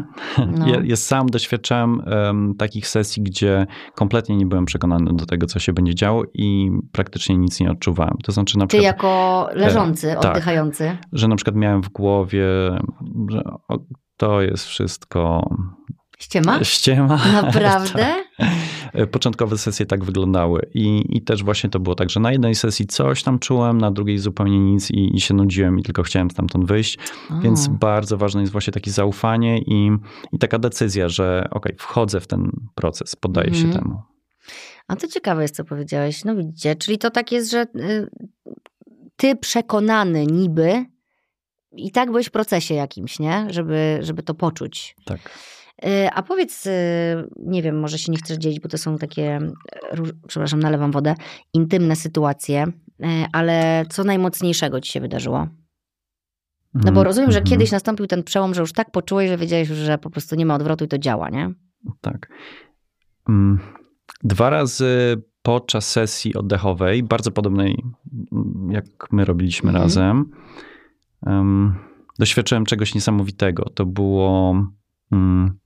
[0.59, 0.69] No.
[0.69, 5.59] Ja, ja sam doświadczałem em, takich sesji, gdzie kompletnie nie byłem przekonany do tego, co
[5.59, 8.17] się będzie działo i praktycznie nic nie odczuwałem.
[8.25, 10.25] To znaczy na Ty przykład, jako leżący, tak.
[10.31, 10.97] oddychający.
[11.13, 12.45] że na przykład miałem w głowie,
[13.29, 13.79] że o,
[14.17, 15.51] to jest wszystko
[16.19, 16.65] Ściema?
[16.65, 17.21] ściema.
[17.43, 18.25] Naprawdę?
[18.37, 18.49] Tak.
[19.11, 22.87] Początkowe sesje tak wyglądały i, i też właśnie to było tak, że na jednej sesji
[22.87, 26.67] coś tam czułem, na drugiej zupełnie nic i, i się nudziłem i tylko chciałem stamtąd
[26.67, 26.99] wyjść.
[27.43, 29.91] Więc bardzo ważne jest właśnie takie zaufanie i,
[30.33, 33.85] i taka decyzja, że okej, wchodzę w ten proces, poddaję się Mhm.
[33.85, 34.03] temu.
[34.89, 36.25] A to ciekawe jest, co powiedziałeś.
[36.25, 38.11] No widzicie, czyli to tak jest, że y,
[39.17, 40.85] ty przekonany niby
[41.73, 43.47] i tak byłeś w procesie jakimś, nie?
[43.51, 44.97] Żeby, żeby to poczuć.
[45.05, 45.21] Tak.
[45.85, 46.71] Y, A powiedz, y,
[47.37, 49.39] nie wiem, może się nie chcesz dzielić, bo to są takie,
[49.93, 51.15] róż- przepraszam, nalewam wodę,
[51.55, 55.49] intymne sytuacje, y, ale co najmocniejszego ci się wydarzyło?
[56.75, 57.51] No bo rozumiem, że Mhm.
[57.51, 60.55] kiedyś nastąpił ten przełom, że już tak poczułeś, że wiedziałeś, że po prostu nie ma
[60.55, 61.51] odwrotu i to działa, nie?
[62.01, 62.29] Tak.
[63.29, 63.59] Mm,
[64.25, 67.85] Dwa razy podczas sesji oddechowej, bardzo podobnej
[68.33, 69.85] mm, jak my robiliśmy Mhm.
[69.85, 70.31] razem,
[71.27, 71.75] em,
[72.19, 73.65] doświadczyłem czegoś niesamowitego.
[73.75, 74.55] To było
[75.13, 75.59] mm,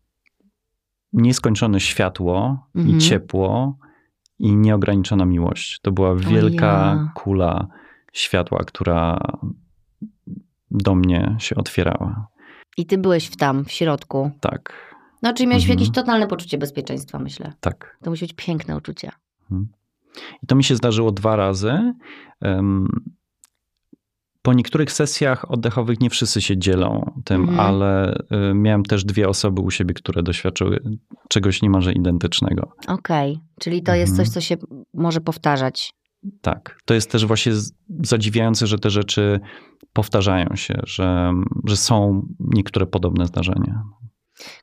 [1.12, 2.96] nieskończone światło Mhm.
[2.96, 3.76] i ciepło
[4.38, 5.80] i nieograniczona miłość.
[5.82, 7.12] To była wielka ja.
[7.14, 7.68] kula
[8.12, 9.18] światła, która
[10.70, 12.26] do mnie się otwierała.
[12.76, 14.30] I ty byłeś w tam, w środku.
[14.40, 15.78] Tak, No, czyli miałeś Mhm.
[15.78, 17.52] jakieś totalne poczucie bezpieczeństwa, myślę.
[17.60, 17.98] tak.
[18.02, 19.10] To musi być piękne uczucie.
[20.42, 21.94] I to mi się zdarzyło dwa razy.
[22.40, 22.88] Em,
[24.42, 27.60] Po niektórych sesjach oddechowych nie wszyscy się dzielą tym, Mhm.
[27.60, 28.14] ale
[28.50, 30.80] y, miałem też dwie osoby u siebie, które doświadczyły
[31.28, 32.72] czegoś niemalże identycznego.
[32.88, 34.26] Okej, czyli to jest Mhm.
[34.26, 34.56] coś, co się
[34.94, 35.92] może powtarzać.
[36.40, 36.78] Tak.
[36.84, 37.52] To jest też właśnie
[38.02, 39.40] zadziwiające, że te rzeczy
[39.92, 41.32] powtarzają się, że,
[41.66, 43.82] że są niektóre podobne zdarzenia.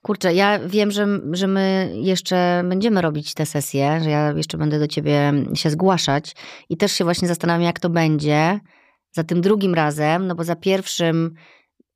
[0.02, 4.80] Kurczę, ja wiem, że, że my jeszcze będziemy robić te sesje, że ja jeszcze będę
[4.80, 6.36] do ciebie się zgłaszać
[6.70, 8.60] i też się właśnie zastanawiam, jak to będzie
[9.12, 11.34] za tym drugim razem, no bo za pierwszym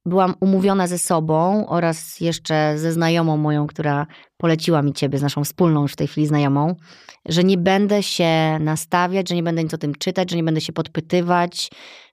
[0.06, 5.43] byłam umówiona ze sobą oraz jeszcze ze znajomą moją, która poleciła mi ciebie, z naszą
[5.43, 6.76] wspólną już w tej chwili znajomą,
[7.26, 10.62] że nie będę się nastawiać, że nie będę nic o tym czytać, że nie będę
[10.62, 11.69] się podpytywać,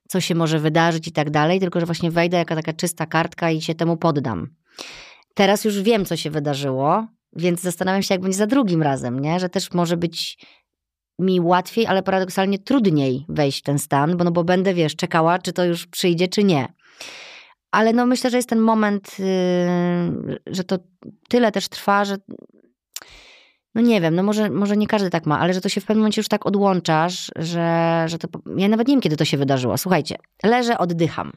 [0.08, 3.50] co się może wydarzyć i tak dalej, tylko że właśnie wejdę jako taka czysta kartka
[3.50, 4.48] i się temu poddam.
[5.34, 9.40] Teraz już wiem, co się wydarzyło, więc zastanawiam się, jak będzie za drugim razem, nie?
[9.40, 10.46] że też może być
[11.20, 15.38] mi łatwiej, ale paradoksalnie trudniej wejść w ten stan, bo, no bo będę, wiesz, czekała,
[15.38, 16.68] czy to już przyjdzie, czy nie.
[17.70, 20.78] Ale no myślę, że jest ten moment, yy, że to
[21.28, 22.16] tyle też trwa, że
[23.74, 25.84] no nie wiem, no może, może nie każdy tak ma, ale że to się w
[25.84, 28.28] pewnym momencie już tak odłączasz, że, że to.
[28.56, 29.78] Ja nawet nie wiem, kiedy to się wydarzyło.
[29.78, 31.32] Słuchajcie, leżę, oddycham.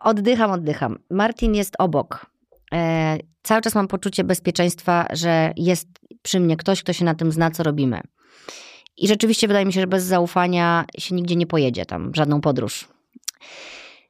[0.00, 0.98] Oddycham, oddycham.
[1.10, 2.26] Martin jest obok.
[2.74, 5.88] E, cały czas mam poczucie bezpieczeństwa, że jest
[6.22, 8.00] przy mnie ktoś, kto się na tym zna, co robimy.
[8.96, 12.88] I rzeczywiście wydaje mi się, że bez zaufania się nigdzie nie pojedzie tam, żadną podróż.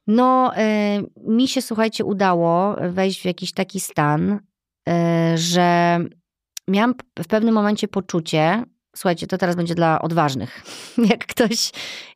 [0.07, 4.39] No, e, mi się, słuchajcie, udało wejść w jakiś taki stan,
[4.89, 5.99] e, że
[6.67, 8.63] miałam w pewnym momencie poczucie,
[8.95, 10.63] słuchajcie, to teraz będzie dla odważnych.
[11.09, 11.71] Jak ktoś,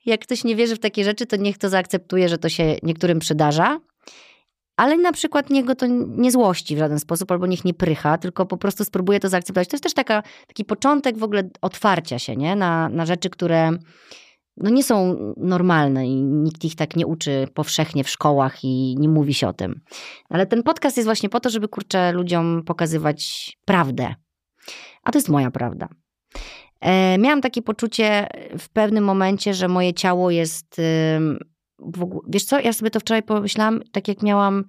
[0.06, 3.20] jak ktoś nie wierzy w takie rzeczy, to niech to zaakceptuje, że to się niektórym
[3.20, 3.80] przydarza.
[4.80, 8.18] Ale na przykład niech go to nie złości w żaden sposób, albo niech nie prycha,
[8.18, 9.68] tylko po prostu spróbuje to zaakceptować.
[9.68, 12.56] To jest też taka, taki początek w ogóle otwarcia się nie?
[12.56, 13.72] Na, na rzeczy, które
[14.58, 19.10] no nie są normalne i nikt ich tak nie uczy powszechnie w szkołach i nie
[19.10, 19.82] mówi się o tym.
[20.30, 24.16] Ale ten podcast jest właśnie po to, żeby kurczę ludziom pokazywać prawdę.
[25.04, 25.88] A to jest moja prawda.
[26.82, 28.28] E, miałam takie poczucie
[28.60, 30.82] w pewnym momencie, że moje ciało jest
[31.80, 34.66] ogóle, wiesz co, ja sobie to wczoraj pomyślałam, tak jak miałam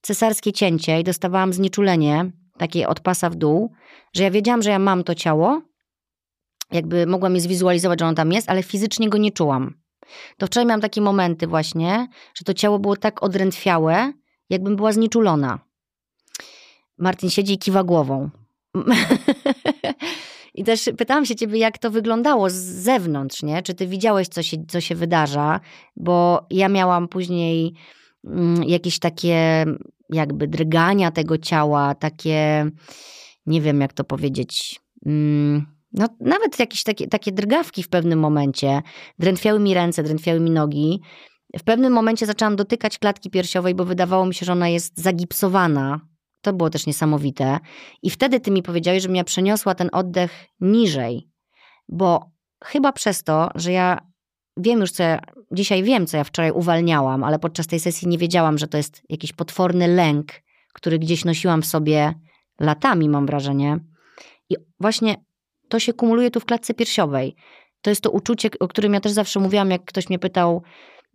[0.00, 3.72] cesarskie cięcie i dostawałam znieczulenie, takie od pasa w dół,
[4.12, 5.62] że ja wiedziałam, że ja mam to ciało,
[6.72, 9.74] jakby mogłam je zwizualizować, że ono tam jest, ale fizycznie go nie czułam.
[10.38, 14.12] To wczoraj miałam takie momenty właśnie, że to ciało było tak odrętwiałe,
[14.50, 15.58] jakbym była znieczulona.
[16.98, 18.30] Martin siedzi i kiwa głową.
[20.54, 23.62] I też pytałam się ciebie, jak to wyglądało z zewnątrz, nie?
[23.62, 25.60] Czy ty widziałeś, co się, co się wydarza?
[25.96, 27.74] Bo ja miałam później
[28.24, 29.66] mm, jakieś takie
[30.08, 32.70] jakby drgania tego ciała, takie,
[33.46, 38.82] nie wiem jak to powiedzieć, mm, no nawet jakieś takie, takie drgawki w pewnym momencie.
[39.18, 41.00] Drętwiały mi ręce, drętwiały mi nogi.
[41.58, 46.00] W pewnym momencie zaczęłam dotykać klatki piersiowej, bo wydawało mi się, że ona jest zagipsowana
[46.44, 47.58] to było też niesamowite.
[48.02, 51.28] I wtedy ty mi powiedziałeś, że mnie przeniosła ten oddech niżej,
[51.88, 52.30] bo
[52.64, 54.00] chyba przez to, że ja
[54.56, 55.20] wiem już, co ja,
[55.52, 59.02] dzisiaj wiem, co ja wczoraj uwalniałam, ale podczas tej sesji nie wiedziałam, że to jest
[59.08, 60.32] jakiś potworny lęk,
[60.72, 62.14] który gdzieś nosiłam w sobie
[62.60, 63.78] latami, mam wrażenie.
[64.50, 65.16] I właśnie
[65.68, 67.36] to się kumuluje tu w klatce piersiowej.
[67.80, 70.62] To jest to uczucie, o którym ja też zawsze mówiłam, jak ktoś mnie pytał,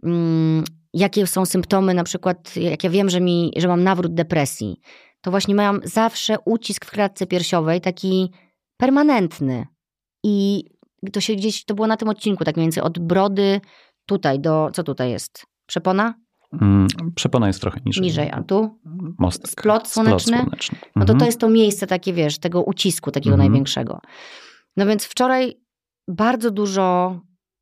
[0.04, 0.64] mm,
[0.94, 4.82] jakie są symptomy, na przykład, jak ja wiem, że, mi, że mam nawrót depresji
[5.22, 8.32] to właśnie miałam zawsze ucisk w klatce piersiowej, taki
[8.78, 9.66] permanentny.
[10.24, 10.64] I
[11.14, 13.62] to się gdzieś, to było na tym odcinku, tak mniej więcej od brody
[14.06, 15.46] tutaj do, co tutaj jest?
[15.66, 16.14] Przepona?
[16.62, 18.04] Mm, przepona jest trochę niżej.
[18.04, 18.80] Niżej, a tu?
[19.20, 19.52] Mostek.
[19.52, 20.20] Splot słoneczny?
[20.38, 20.78] Splot słoneczny.
[20.78, 20.92] Mhm.
[20.96, 23.50] No to to jest to miejsce takie, wiesz, tego ucisku takiego Mhm.
[23.52, 24.00] największego.
[24.78, 25.54] No więc wczoraj
[26.08, 27.20] bardzo dużo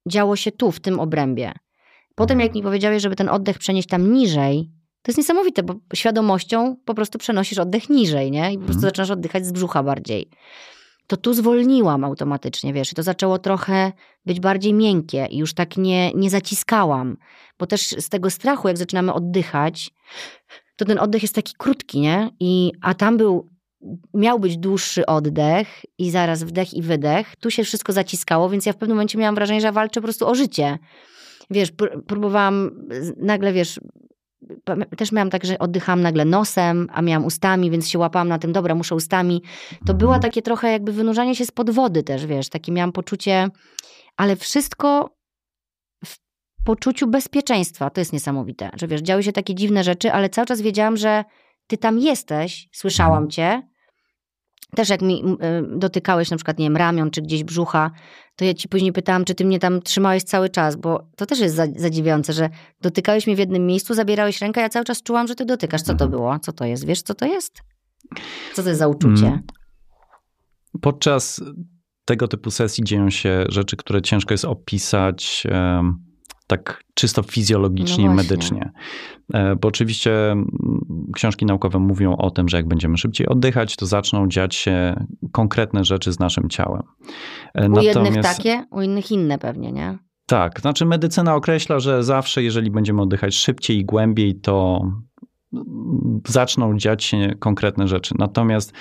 [0.09, 1.51] działo się tu, w tym obrębie.
[2.15, 4.71] Potem jak mi powiedziałeś, żeby ten oddech przenieść tam niżej,
[5.07, 8.53] to jest niesamowite, bo świadomością po prostu przenosisz oddech niżej, nie?
[8.53, 8.81] I po prostu Mhm.
[8.89, 10.29] zaczynasz oddychać z brzucha bardziej.
[11.07, 13.91] To tu zwolniłam automatycznie, wiesz, i to zaczęło trochę
[14.25, 17.17] być bardziej miękkie i już tak nie, nie zaciskałam.
[17.59, 19.91] Bo też z tego strachu, jak zaczynamy oddychać,
[20.75, 22.29] to ten oddech jest taki krótki, nie?
[22.39, 23.49] I, a tam był,
[24.13, 27.35] miał być dłuższy oddech i zaraz wdech i wydech.
[27.35, 30.27] Tu się wszystko zaciskało, więc ja w pewnym momencie miałam wrażenie, że walczę po prostu
[30.27, 30.77] o życie.
[31.49, 32.71] Wiesz, pr- próbowałam
[33.17, 33.79] nagle, wiesz,
[34.97, 38.51] też miałam tak, że oddychałam nagle nosem, a miałam ustami, więc się łapałam na tym,
[38.53, 39.41] dobra, muszę ustami.
[39.69, 39.97] To Mhm.
[39.97, 43.47] było takie trochę jakby wynurzanie się spod wody też, wiesz, takie miałam poczucie,
[44.17, 45.09] ale wszystko
[46.05, 46.17] w
[46.65, 47.89] poczuciu bezpieczeństwa.
[47.89, 51.23] To jest niesamowite, że wiesz, działy się takie dziwne rzeczy, ale cały czas wiedziałam, że
[51.67, 53.61] ty tam jesteś, słyszałam cię.
[54.75, 55.23] Też jak mi
[55.73, 57.91] y, dotykałeś na przykład, nie wiem, ramion czy gdzieś brzucha,
[58.35, 61.39] to ja ci później pytałam, czy ty mnie tam trzymałeś cały czas, bo to też
[61.39, 62.49] jest za- zadziwiające, że
[62.81, 65.81] dotykałeś mnie w jednym miejscu, zabierałeś rękę, ja cały czas czułam, że ty dotykasz.
[65.81, 66.11] Co to Mhm.
[66.11, 66.39] było?
[66.39, 66.85] Co to jest?
[66.85, 67.53] Wiesz, co to jest?
[68.53, 69.27] Co to jest za uczucie?
[69.27, 69.41] Mm.
[70.81, 71.41] Podczas
[72.05, 76.06] tego typu sesji dzieją się rzeczy, które ciężko jest opisać em,
[76.47, 78.71] tak czysto fizjologicznie, No medycznie.
[79.33, 80.35] E, Bo oczywiście
[81.13, 85.83] książki naukowe mówią o tym, że jak będziemy szybciej oddychać, to zaczną dziać się konkretne
[85.83, 86.83] rzeczy z naszym ciałem.
[87.53, 89.97] E, U jednych takie, u innych inne pewnie, nie?
[90.25, 94.81] Tak, znaczy medycyna określa, że zawsze, jeżeli będziemy oddychać szybciej i głębiej, to
[96.27, 98.15] zaczną dziać się konkretne rzeczy.
[98.17, 98.73] Natomiast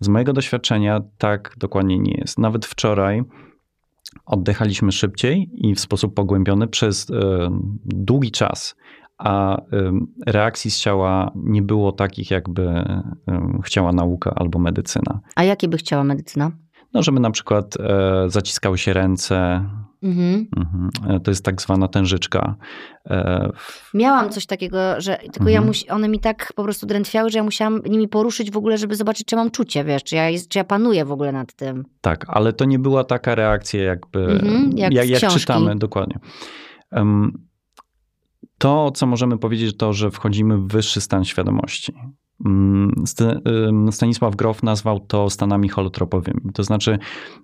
[0.00, 2.38] z mojego doświadczenia tak dokładnie nie jest.
[2.38, 3.22] Nawet wczoraj
[4.26, 7.14] oddychaliśmy szybciej i w sposób pogłębiony przez e,
[7.84, 8.76] długi czas,
[9.18, 9.62] a e,
[10.26, 13.04] reakcji z ciała nie było takich, jakby e,
[13.64, 15.20] chciała nauka albo medycyna.
[15.34, 16.50] A jakie by chciała medycyna?
[16.94, 17.76] No, żeby na przykład
[18.26, 19.64] zaciskały się ręce,
[20.04, 20.46] Mhm.
[20.56, 20.90] Mhm.
[21.16, 22.54] E, To jest tak zwana tężyczka.
[23.10, 23.50] E,
[23.94, 25.66] Miałam coś takiego, że tylko ja Mhm.
[25.66, 28.96] musi, one mi tak po prostu drętwiały, że ja musiałam nimi poruszyć w ogóle, żeby
[28.96, 31.84] zobaczyć, czy mam czucie, wiesz, czy ja, czy ja panuję w ogóle nad tym.
[32.00, 36.18] Tak, ale to nie była taka reakcja, jakby Mhm, jak jak, jak czytamy dokładnie.
[38.58, 41.92] To, co możemy powiedzieć, to, że wchodzimy w wyższy stan świadomości.
[42.46, 46.40] Mm, Stanisław Grof nazwał to stanami holotropowymi.
[46.54, 46.98] To znaczy,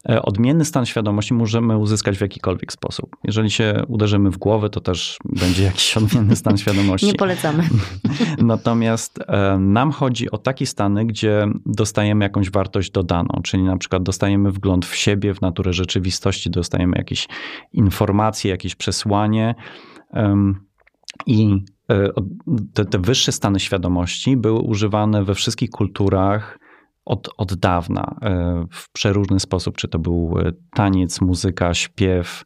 [0.08, 3.16] e, odmienny stan świadomości możemy uzyskać w jakikolwiek sposób.
[3.24, 7.06] Jeżeli się uderzymy w głowę, to też będzie jakiś odmienny stan świadomości.
[7.06, 7.68] Nie polecamy.
[8.38, 14.02] Natomiast e, nam chodzi o takie stany, gdzie dostajemy jakąś wartość dodaną, czyli na przykład
[14.02, 17.28] dostajemy wgląd w siebie, w naturę rzeczywistości, dostajemy jakieś
[17.72, 19.54] informacje, jakieś przesłanie.
[21.26, 21.64] I
[22.74, 26.58] te, te wyższe stany świadomości były używane we wszystkich kulturach
[27.04, 32.44] od, od dawna, e, w przeróżny sposób, czy to był e, taniec, muzyka, śpiew,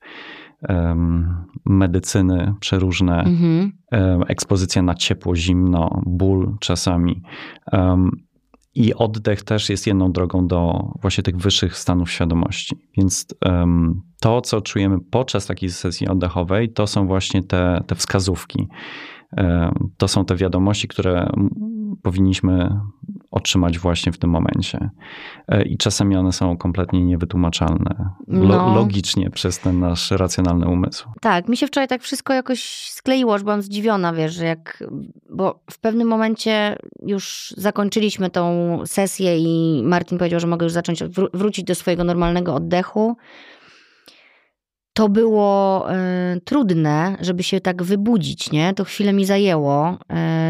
[1.65, 3.73] medycyny przeróżne Mhm.
[4.29, 7.23] ekspozycja na ciepło, zimno, ból czasami.
[8.75, 12.77] I oddech też jest jedną drogą do właśnie tych wyższych stanów świadomości.
[12.97, 13.27] Więc
[14.21, 18.69] to, co czujemy podczas takiej sesji oddechowej, to są właśnie te, te wskazówki.
[19.37, 21.33] Um, to są te wiadomości, które
[22.03, 22.81] powinniśmy
[23.31, 24.91] otrzymać właśnie w tym momencie.
[25.49, 28.75] E, I czasami one są kompletnie niewytłumaczalne lo no.
[28.75, 31.09] logicznie przez ten nasz racjonalny umysł.
[31.21, 34.85] Tak, mi się wczoraj tak wszystko jakoś skleiło, że byłam zdziwiona, wiesz, że jak,
[35.31, 41.05] bo w pewnym momencie już zakończyliśmy tą sesję i Martin powiedział, że mogę już zacząć
[41.05, 43.17] wró wrócić do swojego normalnego oddechu
[44.95, 48.75] to było y, trudne, żeby się tak wybudzić, nie?
[48.75, 49.93] To chwilę mi zajęło.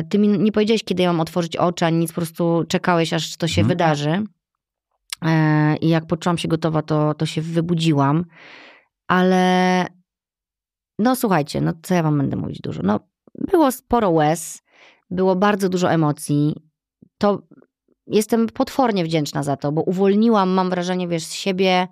[0.00, 3.12] Y, ty mi nie powiedziałeś, kiedy ja mam otworzyć oczy, ani nic, po prostu czekałeś,
[3.12, 3.68] aż to się mhm.
[3.68, 4.10] wydarzy.
[5.24, 8.24] Y, I jak poczułam się gotowa, to, to się wybudziłam.
[9.06, 9.86] Ale
[10.98, 12.82] no słuchajcie, no co ja wam będę mówić dużo?
[12.82, 13.00] No
[13.34, 14.62] było sporo łez,
[15.10, 16.54] było bardzo dużo emocji.
[17.18, 17.42] To
[18.06, 21.88] jestem potwornie wdzięczna za to, bo uwolniłam, mam wrażenie, wiesz, z siebie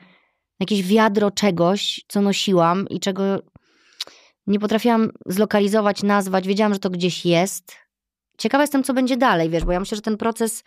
[0.62, 3.22] jakieś wiadro czegoś, co nosiłam i czego
[4.46, 6.48] nie potrafiłam zlokalizować, nazwać.
[6.48, 7.76] Wiedziałam, że to gdzieś jest.
[8.38, 10.64] Ciekawa jestem, co będzie dalej, wiesz, bo ja myślę, że ten proces,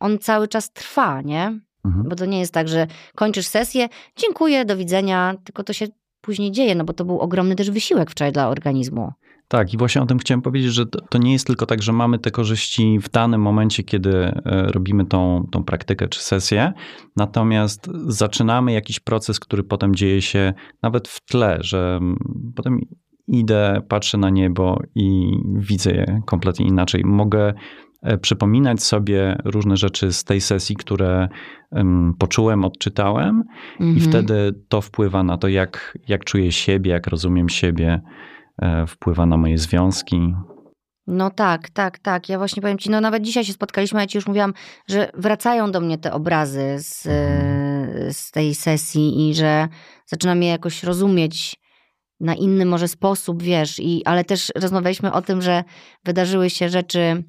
[0.00, 1.60] on cały czas trwa, nie?
[1.84, 2.08] Mhm.
[2.08, 5.86] Bo to nie jest tak, że kończysz sesję, dziękuję, do widzenia, tylko to się
[6.20, 9.12] później dzieje, no bo to był ogromny też wysiłek wczoraj dla organizmu.
[9.48, 12.18] Tak, i właśnie o tym chciałem powiedzieć, że to, nie jest tylko tak, że mamy
[12.18, 16.72] te korzyści w danym momencie, kiedy e, robimy tą, tą praktykę czy sesję,
[17.16, 20.52] natomiast zaczynamy jakiś proces, który potem dzieje się
[20.82, 22.00] nawet w tle, że
[22.56, 22.80] potem
[23.26, 27.02] idę, patrzę na niebo i widzę je kompletnie inaczej.
[27.04, 27.54] Mogę
[28.02, 31.28] e, przypominać sobie różne rzeczy z tej sesji, które
[31.70, 33.44] um, poczułem, odczytałem,
[33.80, 33.96] mhm.
[33.96, 38.00] i wtedy to wpływa na to, jak, jak czuję siebie, jak rozumiem siebie.
[38.62, 40.34] E, wpływa na moje związki.
[41.06, 42.28] No tak, tak, tak.
[42.28, 44.54] Ja właśnie powiem ci, no nawet dzisiaj się spotkaliśmy, ja ci już mówiłam,
[44.88, 48.12] że wracają do mnie te obrazy z, mhm.
[48.12, 49.68] z tej sesji i że
[50.06, 51.56] zaczynam je jakoś rozumieć
[52.20, 55.64] na inny może sposób, wiesz, i, ale też rozmawialiśmy o tym, że
[56.04, 57.24] wydarzyły się rzeczy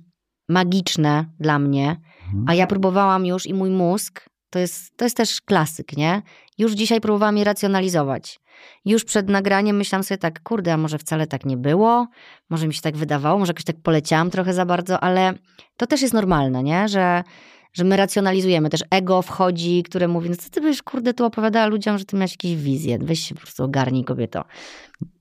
[0.49, 2.45] magiczne dla mnie, mhm.
[2.47, 6.21] a ja próbowałam już i mój mózg, to jest, to jest też klasyk, nie?
[6.57, 8.39] Już dzisiaj próbowałam je racjonalizować
[8.85, 12.07] już przed nagraniem myślałam sobie tak, kurde, a może wcale tak nie było,
[12.49, 15.33] może mi się tak wydawało, może jakoś tak poleciałam trochę za bardzo, ale
[15.77, 16.87] to też jest normalne, nie?
[16.87, 17.23] Że,
[17.73, 21.67] że my racjonalizujemy, też ego wchodzi, które mówi, no co ty byś, kurde, tu opowiadała
[21.67, 24.43] ludziom, że ty miałeś jakieś wizje, weź się po prostu ogarnij kobieto.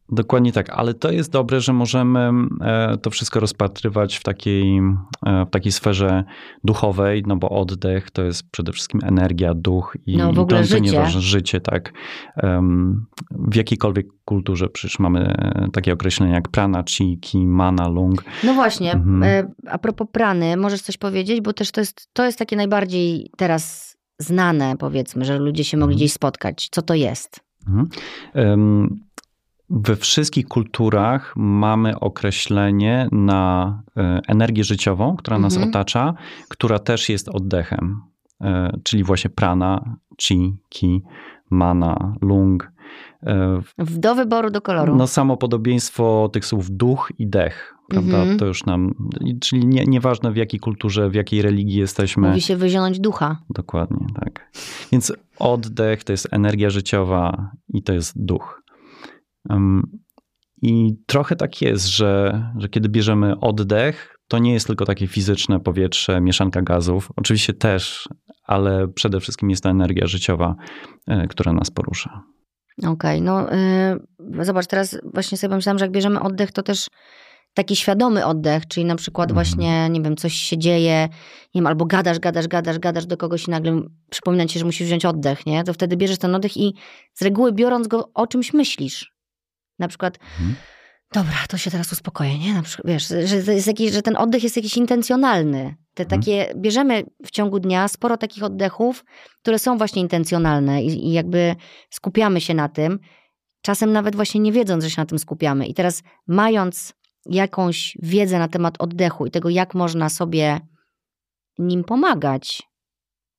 [0.09, 4.79] Dokładnie tak, ale to jest dobre, że możemy e, to wszystko rozpatrywać w takiej,
[5.27, 6.25] e, w takiej sferze
[6.65, 10.65] duchowej, no bo oddech to jest przede wszystkim energia, duch i, no, w ogóle to,
[10.65, 10.77] życie.
[10.77, 11.93] to nieważne, życie, tak.
[13.31, 15.35] W jakiejkolwiek kulturze przecież mamy
[15.73, 18.25] takie określenia jak prana, chi, ki, mana, lung.
[18.45, 19.23] No właśnie, mhm.
[19.23, 23.31] E, a propos prany, możesz coś powiedzieć, bo też to jest, to jest takie najbardziej
[23.37, 25.97] teraz znane, powiedzmy, że ludzie się mogli mhm.
[25.97, 26.69] gdzieś spotkać.
[26.71, 27.41] Co to jest?
[27.69, 27.89] Mhm.
[29.71, 35.71] We wszystkich kulturach mamy określenie na e, energię życiową, która nas mhm.
[35.71, 36.15] otacza,
[36.49, 38.01] która też jest oddechem,
[38.41, 41.03] e, czyli właśnie prana, chi, ki,
[41.51, 42.73] mana, lung.
[43.27, 44.97] E, do wyboru, do koloru.
[44.97, 48.17] No samo podobieństwo tych słów duch i dech, prawda?
[48.17, 48.39] Mhm.
[48.39, 48.95] To już nam,
[49.41, 52.29] czyli nie, nieważne w jakiej kulturze, w jakiej religii jesteśmy.
[52.29, 53.39] Mówi się wyzionąć ducha.
[53.51, 54.51] Dokładnie, tak.
[54.93, 58.64] Więc oddech to jest energia życiowa i to jest duch.
[60.63, 65.61] I trochę tak jest, że, że kiedy bierzemy oddech, to nie jest tylko takie fizyczne
[65.61, 67.13] powietrze, mieszanka gazów.
[67.17, 68.09] Oczywiście też,
[68.45, 70.55] ale przede wszystkim jest to energia życiowa,
[71.07, 72.23] e, która nas porusza.
[72.79, 73.47] Okej, okay, no
[74.37, 76.89] yy, zobacz, teraz właśnie sobie pomyślałam, że jak bierzemy oddech, to też
[77.55, 79.35] taki świadomy oddech, czyli na przykład mm.
[79.35, 81.09] właśnie, nie wiem, coś się dzieje,
[81.55, 84.87] nie wiem, albo gadasz, gadasz, gadasz, gadasz do kogoś i nagle przypomina ci, że musisz
[84.87, 85.65] wziąć oddech, nie?
[85.65, 86.75] To wtedy bierzesz ten oddech i
[87.13, 89.14] z reguły biorąc go o czymś myślisz.
[89.79, 90.55] Na przykład, mhm.
[91.13, 92.55] dobra, to się teraz uspokoję, nie?
[92.55, 95.75] Na przykład, wiesz, że, jest jakiś, że ten oddech jest jakiś intencjonalny.
[95.95, 96.21] Te mhm.
[96.21, 99.05] takie, bierzemy w ciągu dnia sporo takich oddechów,
[99.43, 101.57] które są właśnie intencjonalne i, i jakby
[101.91, 102.99] skupiamy się na tym,
[103.63, 105.67] czasem nawet właśnie nie wiedząc, że się na tym skupiamy.
[105.67, 106.93] I teraz mając
[107.27, 110.61] jakąś wiedzę na temat oddechu i tego, jak można sobie
[111.59, 112.63] nim pomagać,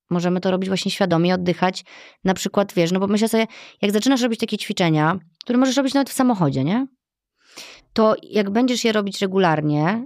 [0.10, 1.84] możemy to robić właśnie świadomie, oddychać.
[2.24, 3.48] Na przykład, wiesz, no bo myślę sobie,
[3.82, 6.88] jak zaczynasz robić takie ćwiczenia, które możesz robić nawet w samochodzie, nie?
[7.94, 10.06] To jak będziesz je robić regularnie,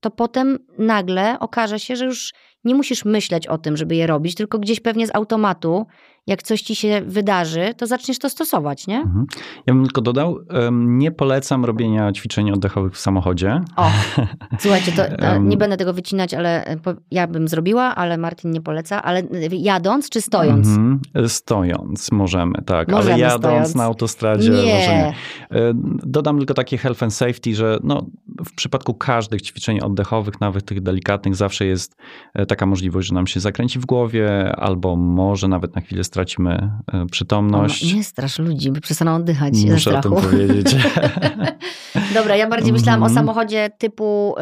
[0.00, 2.32] to potem nagle okaże się, że już
[2.64, 5.86] nie musisz myśleć o tym, żeby je robić, tylko gdzieś pewnie z automatu,
[6.26, 8.96] jak coś ci się wydarzy, to zaczniesz to stosować, nie?
[8.96, 9.26] Mhm.
[9.66, 10.38] Ja bym tylko dodał,
[10.72, 13.60] nie polecam robienia ćwiczeń oddechowych w samochodzie.
[13.76, 13.90] O,
[14.60, 16.76] słuchajcie, to e, nie będę tego wycinać, ale e,
[17.10, 20.66] ja bym zrobiła, ale Martin nie poleca, ale e, jadąc czy stojąc?
[20.68, 21.00] Mhm.
[21.28, 22.88] Stojąc możemy, tak.
[22.88, 23.74] Możemy ale jadąc stojąc.
[23.74, 25.14] na autostradzie może nie.
[25.50, 25.72] E,
[26.06, 28.06] Dodam tylko takie health and safety, że no,
[28.46, 31.96] w przypadku każdych ćwiczeń oddechowych, nawet tych delikatnych, zawsze jest
[32.34, 36.70] e, taka możliwość, że nam się zakręci w głowie, albo może nawet na chwilę stracimy
[36.92, 37.92] e, przytomność.
[37.92, 40.28] O, nie strasz ludzi, bo przestaną oddychać ze Muszę o tym strachu.
[40.30, 40.76] powiedzieć.
[42.14, 43.14] Dobra, ja bardziej myślałam o Mhm.
[43.26, 44.34] samochodzie typu,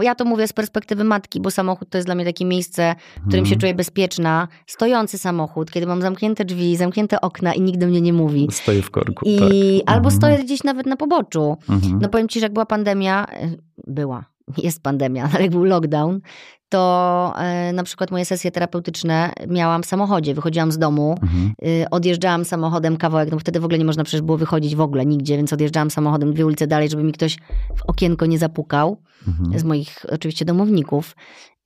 [0.00, 2.94] y, ja to mówię z perspektywy matki, bo samochód to jest dla mnie takie miejsce,
[3.16, 3.60] w którym się Mhm.
[3.60, 4.48] czuję bezpieczna.
[4.66, 8.48] Stojący samochód, kiedy mam zamknięte drzwi, zamknięte okna i nikt do mnie nie mówi.
[8.50, 9.24] Stoję w korku.
[9.28, 9.94] I tak.
[9.94, 10.16] albo Mhm.
[10.16, 11.56] stoję gdzieś nawet na poboczu.
[11.68, 11.98] Mhm.
[12.02, 14.24] No powiem ci, że jak była pandemia, y, była,
[14.56, 16.20] jest pandemia, ale jak był lockdown,
[16.68, 17.34] to
[17.70, 20.34] y, na przykład moje sesje terapeutyczne miałam w samochodzie.
[20.34, 21.52] Wychodziłam z domu, Mhm.
[21.82, 24.80] y, odjeżdżałam samochodem kawałek, no bo wtedy w ogóle nie można przecież było wychodzić w
[24.80, 27.36] ogóle nigdzie, więc odjeżdżałam samochodem dwie ulice dalej, żeby mi ktoś
[27.76, 28.96] w okienko nie zapukał,
[29.28, 29.58] Mhm.
[29.58, 31.16] z moich oczywiście domowników.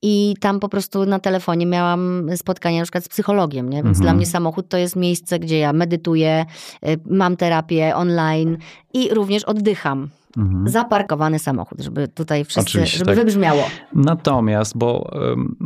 [0.03, 3.76] I tam po prostu na telefonie miałam spotkanie na przykład z psychologiem, nie?
[3.82, 4.03] więc Mhm.
[4.03, 6.46] dla mnie samochód to jest miejsce, gdzie ja medytuję,
[6.88, 8.57] y, mam terapię online
[8.94, 10.09] i również oddycham.
[10.36, 10.68] Mhm.
[10.68, 13.18] Zaparkowany samochód, żeby tutaj wszyscy, Oczywiście, żeby tak.
[13.24, 13.62] wybrzmiało.
[13.94, 15.57] Natomiast, bo um,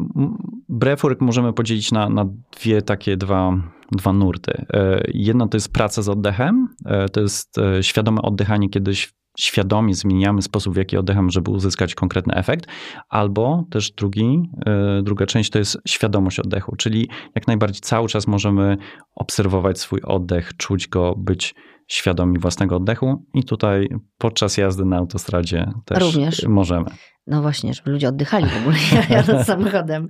[0.68, 2.24] breathwork możemy podzielić na, na
[2.60, 3.52] dwie takie dwa,
[3.92, 4.64] dwa nurty.
[4.72, 9.12] E, Jedno to jest praca z oddechem, e, to jest e, świadome oddychanie, kiedy ś-
[9.38, 12.66] świadomie zmieniamy sposób, w jaki oddycham, żeby uzyskać konkretny efekt,
[13.08, 18.26] albo też drugi, e, druga część to jest świadomość oddechu, czyli jak najbardziej cały czas
[18.26, 18.76] możemy
[19.14, 21.54] obserwować swój oddech, czuć go, być
[21.88, 26.44] świadomi własnego oddechu i tutaj podczas jazdy na autostradzie też Również.
[26.48, 26.86] możemy.
[27.26, 28.76] No właśnie, żeby ludzie oddychali w ogóle
[29.10, 30.08] jadąc samochodem.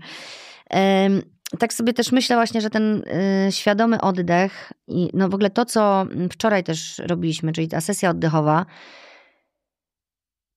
[0.70, 1.22] Em,
[1.58, 3.02] Tak sobie też myślę właśnie, że ten
[3.48, 8.10] y, świadomy oddech i no w ogóle to, co wczoraj też robiliśmy, czyli ta sesja
[8.10, 8.66] oddechowa,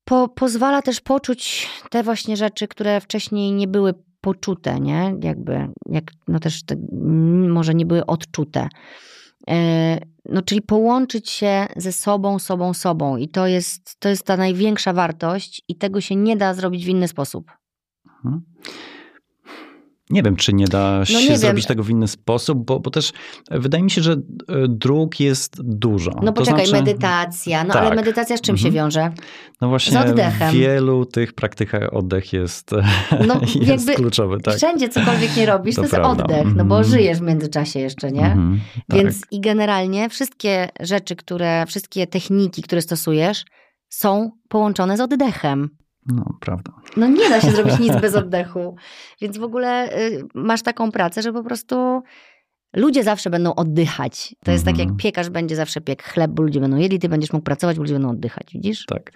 [0.10, 5.16] po, pozwala też poczuć te właśnie rzeczy, które wcześniej nie były poczute, nie?
[5.22, 6.76] Jakby, jak, no też te,
[7.50, 8.68] może nie były odczute.
[9.50, 13.18] E, No, czyli połączyć się ze sobą, sobą, sobą.
[13.18, 16.88] I to jest, to jest ta największa wartość, i tego się nie da zrobić w
[16.88, 17.52] inny sposób.
[18.26, 18.42] Mhm.
[20.10, 21.38] Nie wiem, czy nie da się No nie wiem.
[21.38, 23.12] zrobić tego w inny sposób, bo, bo też
[23.52, 24.18] wydaje mi się, że e,
[24.68, 26.12] dróg jest dużo.
[26.12, 27.64] No To poczekaj, znaczy, medytacja.
[27.64, 27.96] No ale tak.
[27.98, 28.76] medytacja z czym się Mhm.
[28.86, 29.12] wiąże?
[29.62, 30.50] No właśnie, z oddechem.
[30.52, 32.72] w wielu tych praktykach oddech jest,
[33.28, 34.38] No, jest jakby kluczowy.
[34.42, 34.56] Tak.
[34.56, 36.24] Wszędzie cokolwiek nie robisz, to, To jest prawda.
[36.24, 36.84] oddech, no bo Mhm.
[36.84, 38.26] żyjesz w międzyczasie jeszcze, nie?
[38.26, 39.00] Mhm, tak.
[39.00, 43.46] Więc i generalnie wszystkie rzeczy, które, wszystkie techniki, które stosujesz,
[43.90, 45.70] są połączone z oddechem.
[46.16, 46.72] No, prawda.
[46.98, 48.76] No nie da się zrobić nic bez oddechu.
[49.22, 52.02] Więc w ogóle y, masz taką pracę, że po prostu
[52.76, 54.36] ludzie zawsze będą oddychać.
[54.46, 54.90] To jest tak Mhm.
[54.90, 57.84] jak piekarz będzie zawsze piekł chleb, bo ludzie będą jedli, ty będziesz mógł pracować, bo
[57.84, 58.48] ludzie będą oddychać.
[58.54, 58.86] Widzisz?
[58.86, 59.12] Tak.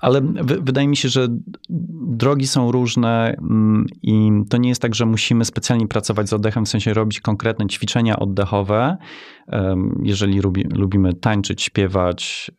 [0.00, 1.26] Ale wy, wydaje mi się, że
[2.08, 6.64] drogi są różne mm, i to nie jest tak, że musimy specjalnie pracować z oddechem,
[6.64, 8.96] w sensie robić konkretne ćwiczenia oddechowe.
[10.02, 12.50] Jeżeli lubi, lubimy tańczyć, śpiewać,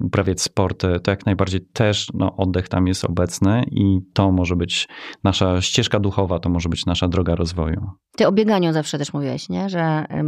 [0.00, 4.88] uprawiać sporty, to jak najbardziej też no, oddech tam jest obecny i to może być
[5.24, 7.90] nasza ścieżka duchowa, to może być nasza droga rozwoju.
[8.16, 9.68] Ty o bieganiu zawsze też mówiłeś, nie?
[9.68, 10.24] Że e,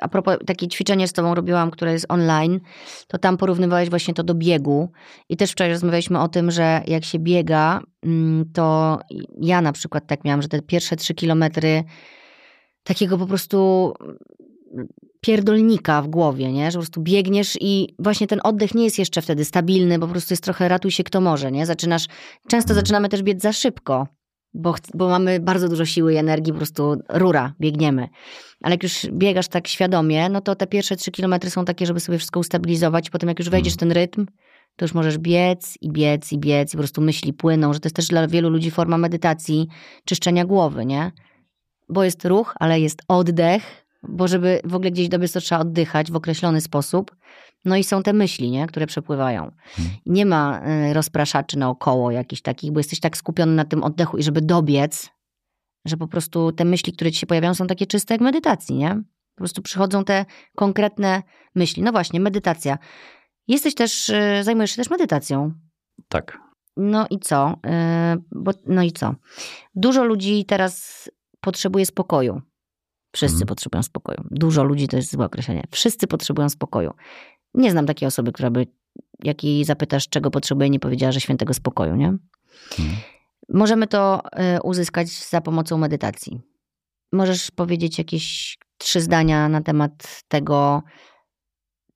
[0.00, 2.60] a propos takie ćwiczenie z tobą robiłam, które jest online,
[3.08, 4.92] to tam porównywałeś właśnie to do biegu.
[5.28, 8.98] I też wczoraj rozmawialiśmy o tym, że jak się biega, mm, to
[9.40, 11.84] ja na przykład tak miałam, że te pierwsze trzy kilometry
[12.84, 13.92] takiego po prostu
[15.20, 16.70] pierdolnika w głowie, nie?
[16.70, 20.12] Że po prostu biegniesz i właśnie ten oddech nie jest jeszcze wtedy stabilny, bo po
[20.12, 21.66] prostu jest trochę ratuj się kto może, nie?
[21.66, 22.06] Zaczynasz,
[22.48, 24.06] często zaczynamy też biec za szybko,
[24.54, 28.08] bo, bo mamy bardzo dużo siły i energii, po prostu rura, biegniemy.
[28.62, 32.00] Ale jak już biegasz tak świadomie, no to te pierwsze trzy kilometry są takie, żeby
[32.00, 33.10] sobie wszystko ustabilizować.
[33.10, 34.26] Potem jak już wejdziesz w ten rytm,
[34.76, 37.86] to już możesz biec i biec i biec i po prostu myśli płyną, że to
[37.86, 39.68] jest też dla wielu ludzi forma medytacji,
[40.04, 41.12] czyszczenia głowy, nie?
[41.88, 46.10] Bo jest ruch, ale jest oddech, bo żeby w ogóle gdzieś dobiec, to trzeba oddychać
[46.10, 47.16] w określony sposób.
[47.64, 48.66] No i są te myśli, nie?
[48.66, 49.52] które przepływają.
[50.06, 54.22] Nie ma y, rozpraszaczy naokoło jakichś takich, bo jesteś tak skupiony na tym oddechu i
[54.22, 55.10] żeby dobiec,
[55.84, 59.02] że po prostu te myśli, które ci się pojawiają, są takie czyste jak medytacji, nie?
[59.34, 60.24] Po prostu przychodzą te
[60.56, 61.22] konkretne
[61.54, 61.82] myśli.
[61.82, 62.78] No właśnie, medytacja.
[63.48, 65.52] Jesteś też, y, zajmujesz się też medytacją.
[66.08, 66.38] Tak.
[66.76, 67.50] No i co?
[67.52, 69.14] Y, Bo, no i co?
[69.74, 72.42] Dużo ludzi teraz potrzebuje spokoju.
[73.12, 73.46] Wszyscy Mhm.
[73.46, 74.24] potrzebują spokoju.
[74.30, 75.62] Dużo ludzi to jest złe określenie.
[75.70, 76.90] Wszyscy potrzebują spokoju.
[77.54, 78.66] Nie znam takiej osoby, która by,
[79.24, 82.08] jak jej zapytasz, czego potrzebuje, nie powiedziała, że świętego spokoju, nie?
[82.78, 82.96] Mhm.
[83.48, 84.22] Możemy to
[84.56, 86.40] y, uzyskać za pomocą medytacji.
[87.12, 90.82] Możesz powiedzieć jakieś trzy zdania na temat tego,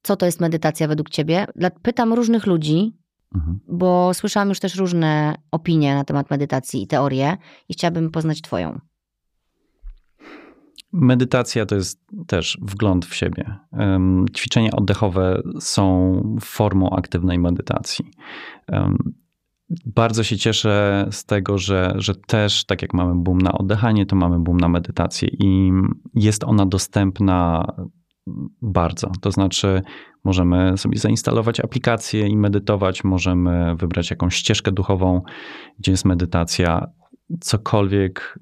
[0.02, 1.46] co to jest medytacja według ciebie?
[1.82, 2.96] Pytam różnych ludzi,
[3.34, 3.60] mhm.
[3.68, 7.36] bo słyszałam już też różne opinie na temat medytacji i teorie
[7.68, 8.80] i chciałabym poznać twoją.
[10.93, 13.57] Medytacja to jest też wgląd w siebie.
[14.37, 18.11] Ćwiczenia oddechowe są formą aktywnej medytacji.
[19.87, 24.16] Bardzo się cieszę z tego, że, że też tak jak mamy boom na oddychanie, to
[24.16, 25.72] mamy boom na medytację i
[26.14, 27.66] jest ona dostępna
[28.62, 29.11] bardzo.
[29.20, 29.82] To znaczy,
[30.24, 35.22] możemy sobie zainstalować aplikację i medytować, możemy wybrać jakąś ścieżkę duchową,
[35.78, 36.87] gdzie jest medytacja.
[37.41, 38.39] Cokolwiek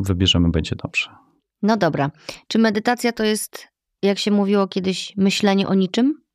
[0.00, 1.10] wybierzemy, będzie dobrze.
[1.62, 2.10] No dobra.
[2.48, 3.68] Czy medytacja to jest,
[4.02, 6.26] jak się mówiło kiedyś, myślenie o niczym?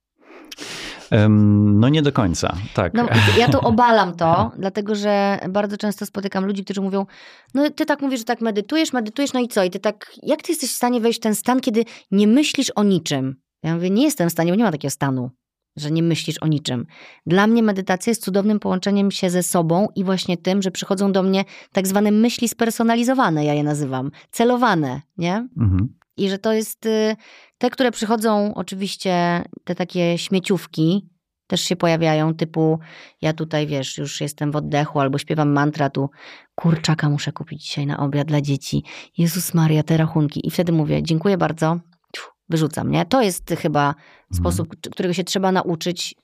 [1.79, 2.93] No nie do końca, tak.
[2.93, 3.07] No,
[3.37, 7.05] ja to obalam to, dlatego że bardzo często spotykam ludzi, którzy mówią,
[7.53, 9.63] no ty tak mówisz, że tak medytujesz, medytujesz, no i co?
[9.63, 12.71] I ty tak, jak ty jesteś w stanie wejść w ten stan, kiedy nie myślisz
[12.75, 13.35] o niczym?
[13.63, 15.29] Ja mówię, nie jestem w stanie, bo nie ma takiego stanu,
[15.75, 16.85] że nie myślisz o niczym.
[17.25, 21.23] Dla mnie medytacja jest cudownym połączeniem się ze sobą i właśnie tym, że przychodzą do
[21.23, 25.47] mnie tak zwane myśli spersonalizowane, ja je nazywam, celowane, nie?
[25.57, 25.95] Mhm.
[26.17, 27.15] I że to jest y,
[27.57, 31.11] te, które przychodzą, oczywiście te takie śmieciówki
[31.47, 32.79] też się pojawiają, typu
[33.21, 36.09] ja tutaj, wiesz, już jestem w oddechu albo śpiewam mantra, tu
[36.55, 38.83] kurczaka muszę kupić dzisiaj na obiad dla dzieci.
[39.17, 40.47] Jezus Maria, te rachunki.
[40.47, 41.79] I wtedy mówię, dziękuję bardzo,
[42.51, 43.05] wyrzucam, nie?
[43.05, 44.03] To jest chyba mhm.
[44.31, 46.15] sposób, którego się trzeba nauczyć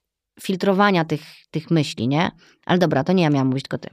[0.41, 1.21] filtrowania tych,
[1.51, 2.31] tych myśli, nie?
[2.65, 3.89] Ale dobra, to nie ja miałam mówić, tylko ty.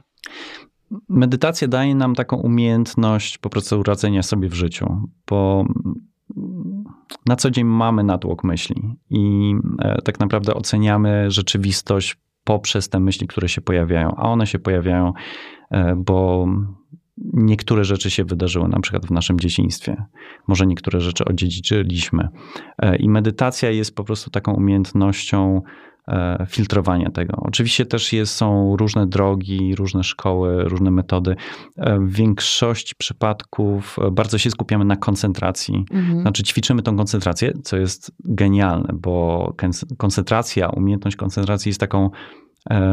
[1.09, 5.65] Medytacja daje nam taką umiejętność po prostu radzenia sobie w życiu, bo
[7.25, 13.27] na co dzień mamy natłok myśli i e, tak naprawdę oceniamy rzeczywistość poprzez te myśli,
[13.27, 15.13] które się pojawiają, a one się pojawiają,
[15.71, 16.47] e, bo
[17.17, 20.05] niektóre rzeczy się wydarzyły, na przykład w naszym dzieciństwie.
[20.47, 22.29] Może niektóre rzeczy odziedziczyliśmy.
[22.81, 25.61] E, I medytacja jest po prostu taką umiejętnością
[26.07, 27.37] E, filtrowania tego.
[27.37, 31.35] Oczywiście też jest, są różne drogi, różne szkoły, różne metody.
[31.77, 35.85] E, w większości przypadków bardzo się skupiamy na koncentracji.
[35.91, 36.21] Mhm.
[36.21, 39.53] Znaczy ćwiczymy tą koncentrację, co jest genialne, bo
[39.97, 42.09] koncentracja, umiejętność koncentracji jest taką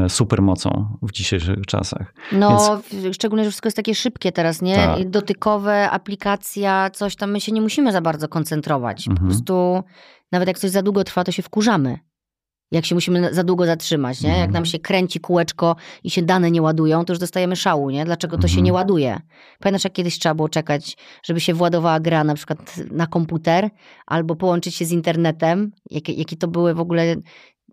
[0.08, 2.14] supermocą w dzisiejszych czasach.
[2.32, 3.16] No, Więc...
[3.16, 4.76] szczególnie, że wszystko jest takie szybkie teraz, nie?
[4.76, 5.10] Tak.
[5.10, 9.08] Dotykowe, aplikacja, coś tam, my się nie musimy za bardzo koncentrować.
[9.08, 9.16] Mhm.
[9.16, 9.82] Po prostu,
[10.32, 11.98] nawet jak coś za długo trwa, to się wkurzamy
[12.72, 14.28] jak się musimy za długo zatrzymać, nie?
[14.28, 14.52] Jak mhm.
[14.52, 18.04] nam się kręci kółeczko i się dane nie ładują, to już dostajemy szału, nie?
[18.04, 18.74] Dlaczego to się nie mhm.
[18.74, 19.20] ładuje?
[19.58, 23.70] Pamiętasz, jak kiedyś trzeba było czekać, żeby się władowała gra na przykład na komputer
[24.06, 25.72] albo połączyć się z internetem?
[25.90, 27.16] Jakie, jakie to były w ogóle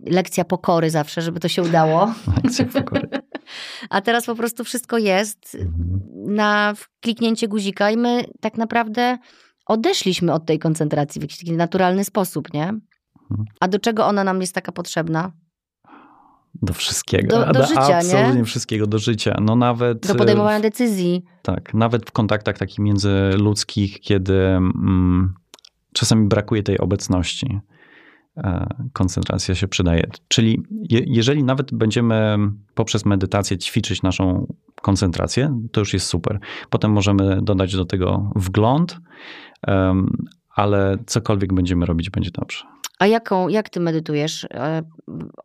[0.05, 2.13] lekcja pokory zawsze, żeby to się udało.
[2.43, 3.09] Lekcja pokory.
[3.89, 6.01] A teraz po prostu wszystko jest mhm.
[6.35, 9.17] na kliknięcie guzika i my tak naprawdę
[9.65, 12.73] odeszliśmy od tej koncentracji w jakiś taki naturalny sposób, nie?
[13.59, 15.31] A do czego ona nam jest taka potrzebna?
[16.61, 17.39] Do wszystkiego.
[17.39, 18.45] Do, do, do życia, absolutnie nie?
[18.45, 19.37] wszystkiego, do życia.
[19.41, 20.07] No nawet...
[20.07, 21.25] Do podejmowania decyzji.
[21.41, 25.33] Tak, nawet w kontaktach takich międzyludzkich, kiedy mm,
[25.93, 27.59] czasami brakuje tej obecności.
[28.43, 30.03] E, koncentracja się przydaje.
[30.27, 32.37] Czyli je, jeżeli nawet będziemy
[32.75, 36.39] poprzez medytację ćwiczyć naszą koncentrację, to już jest super.
[36.69, 38.99] Potem możemy dodać do tego wgląd,
[40.55, 42.65] ale cokolwiek będziemy robić, będzie dobrze.
[42.99, 44.47] A jaką, jak ty medytujesz?
[44.51, 44.81] E,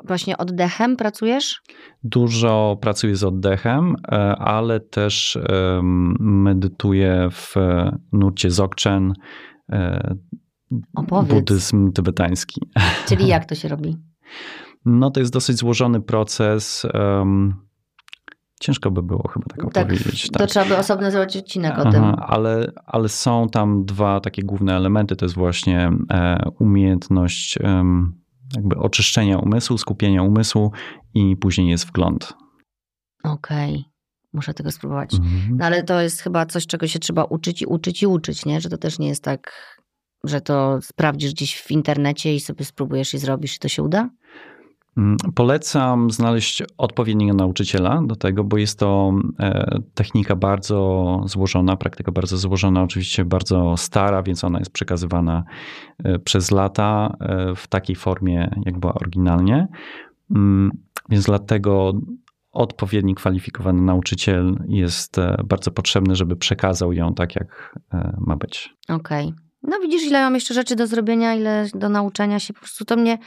[0.04, 1.62] właśnie oddechem pracujesz?
[2.04, 5.38] Dużo pracuję z oddechem, e, ale też
[6.20, 7.54] medytuję w
[8.12, 9.12] nurcie Dzogchen,
[10.94, 11.34] Opowiedz.
[11.34, 12.60] buddyzm tybetański.
[13.08, 13.96] Czyli jak to się robi?
[14.84, 16.86] No to jest dosyć złożony proces.
[18.60, 20.30] Ciężko by było chyba tak, tak opowiedzieć.
[20.30, 20.38] Tak.
[20.38, 22.04] To trzeba by osobno zrobić odcinek Aha, o tym.
[22.04, 25.16] Ale, ale są tam dwa takie główne elementy.
[25.16, 27.84] To jest właśnie e, umiejętność e,
[28.56, 30.72] jakby oczyszczenia umysłu, skupienia umysłu
[31.14, 32.34] i później jest wgląd.
[33.24, 33.70] Okej.
[33.70, 33.84] Okay.
[34.32, 35.14] Muszę tego spróbować.
[35.14, 35.56] Mhm.
[35.56, 38.60] No ale to jest chyba coś, czego się trzeba uczyć i uczyć i uczyć, nie?
[38.60, 39.52] Że to też nie jest tak,
[40.24, 44.10] że to sprawdzisz gdzieś w internecie i sobie spróbujesz i zrobisz i to się uda?
[44.96, 52.12] Mm, polecam znaleźć odpowiedniego nauczyciela do tego, bo jest to e, technika bardzo złożona, praktyka
[52.12, 55.44] bardzo złożona, oczywiście bardzo stara, więc ona jest przekazywana
[56.04, 59.68] e, przez lata e, w takiej formie, jak była oryginalnie.
[60.30, 60.70] Mm,
[61.08, 61.92] więc dlatego
[62.52, 67.76] odpowiedni kwalifikowany nauczyciel jest bardzo potrzebny, żeby przekazał ją tak, jak
[68.18, 68.74] ma być.
[68.88, 69.28] Okej.
[69.28, 69.43] Okay.
[69.64, 72.54] No widzisz, ile mam jeszcze rzeczy do zrobienia, ile do nauczenia się.
[72.54, 73.18] Po prostu to mnie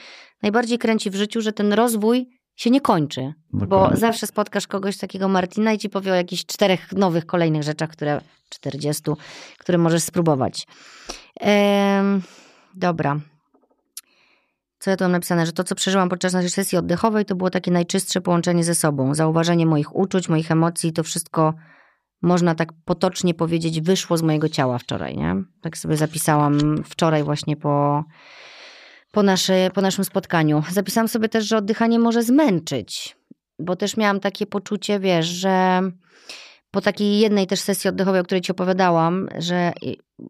[0.44, 3.34] najbardziej kręci w życiu, że ten rozwój się nie kończy.
[3.54, 3.98] Bo Dokładnie.
[3.98, 8.22] zawsze spotkasz kogoś takiego Martina i ci powie o jakichś czterech nowych, kolejnych rzeczach, które,
[8.50, 9.04] 40,
[9.58, 10.68] które możesz spróbować.
[11.40, 12.22] Em,
[12.76, 13.20] dobra.
[14.80, 15.46] Co ja tu mam napisane?
[15.46, 19.16] Że to, co przeżyłam podczas naszej sesji oddechowej, to było takie najczystsze połączenie ze sobą.
[19.16, 21.54] Zauważenie moich uczuć, moich emocji, to wszystko
[22.22, 25.36] można tak potocznie powiedzieć, wyszło z mojego ciała wczoraj, nie?
[25.62, 28.04] Tak sobie zapisałam wczoraj właśnie po,
[29.12, 30.64] po, nasze, po naszym spotkaniu.
[30.72, 33.18] Zapisałam sobie też, że oddychanie może zmęczyć,
[33.60, 35.82] bo też miałam takie poczucie, wiesz, że
[36.78, 39.74] po takiej jednej też sesji oddechowej, o której ci opowiadałam, że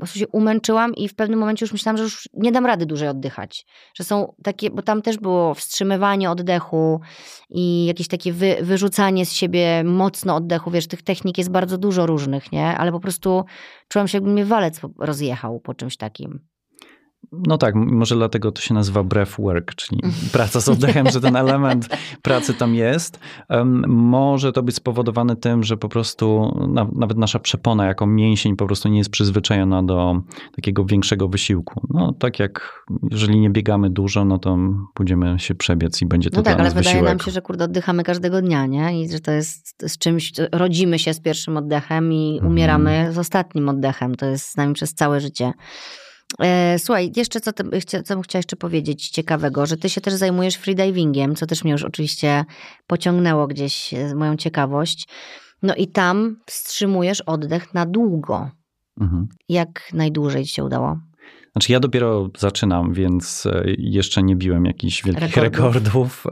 [0.06, 3.66] się umęczyłam i w pewnym momencie już myślałam, że już nie dam rady dłużej oddychać.
[3.94, 7.02] Że są takie, bo tam też było wstrzymywanie oddechu
[7.50, 10.72] i jakieś takie wy, wyrzucanie z siebie mocno oddechu.
[10.72, 12.78] Wiesz, tych technik jest bardzo dużo różnych, nie?
[12.78, 13.46] Ale po prostu
[13.88, 16.40] czułam się, jakby mnie walec rozjechał po czymś takim.
[17.32, 20.02] No tak, może dlatego to się nazywa breath work, czyli
[20.34, 21.90] praca z oddechem, że ten element
[22.22, 23.20] pracy tam jest.
[23.88, 28.66] Może to być spowodowane tym, że po prostu na, nawet nasza przepona jako mięsień po
[28.66, 30.22] prostu nie jest przyzwyczajona do
[30.56, 31.82] takiego większego wysiłku.
[31.90, 34.58] No tak jak jeżeli nie biegamy dużo, no to
[34.94, 37.10] pójdziemy się przebiec i będzie to No tak, ale wydaje wysiłek.
[37.10, 39.02] nam się, że kurde, oddychamy każdego dnia, nie?
[39.04, 42.52] I że to jest z czymś, rodzimy się z pierwszym oddechem i Mhm.
[42.52, 44.16] umieramy z ostatnim oddechem.
[44.16, 45.54] To jest z nami przez całe życie.
[46.40, 47.64] E, Słuchaj, jeszcze co, ty,
[48.04, 51.72] co bym chciała jeszcze powiedzieć ciekawego, że ty się też zajmujesz freedivingiem, co też mnie
[51.72, 52.46] już oczywiście
[52.88, 55.08] pociągnęło gdzieś e, moją ciekawość.
[55.62, 58.50] No i tam wstrzymujesz oddech na długo.
[59.02, 59.28] Mhm.
[59.50, 61.00] Jak najdłużej ci się udało?
[61.58, 65.76] Znaczy ja dopiero zaczynam, więc e, jeszcze nie biłem jakichś wielkich Rekordów.
[65.76, 66.24] rekordów.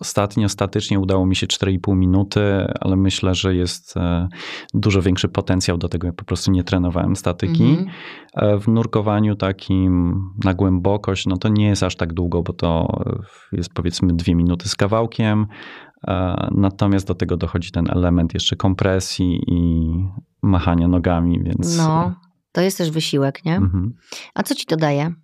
[0.00, 2.40] Ostatnio, statycznie udało mi się 4,5 minuty,
[2.80, 4.28] ale myślę, że jest e,
[4.74, 6.06] dużo większy potencjał do tego.
[6.06, 7.64] Ja po prostu nie trenowałem statyki.
[7.64, 7.88] Mhm.
[8.34, 13.02] E, W nurkowaniu takim na głębokość, no to nie jest aż tak długo, bo to
[13.52, 15.46] jest powiedzmy dwie minuty z kawałkiem.
[16.50, 19.90] Natomiast do tego dochodzi ten element jeszcze kompresji i
[20.42, 21.78] machania nogami, więc...
[21.78, 22.14] No,
[22.52, 23.56] to jest też wysiłek, nie?
[23.56, 23.94] Mhm.
[24.34, 25.14] A co ci to daje?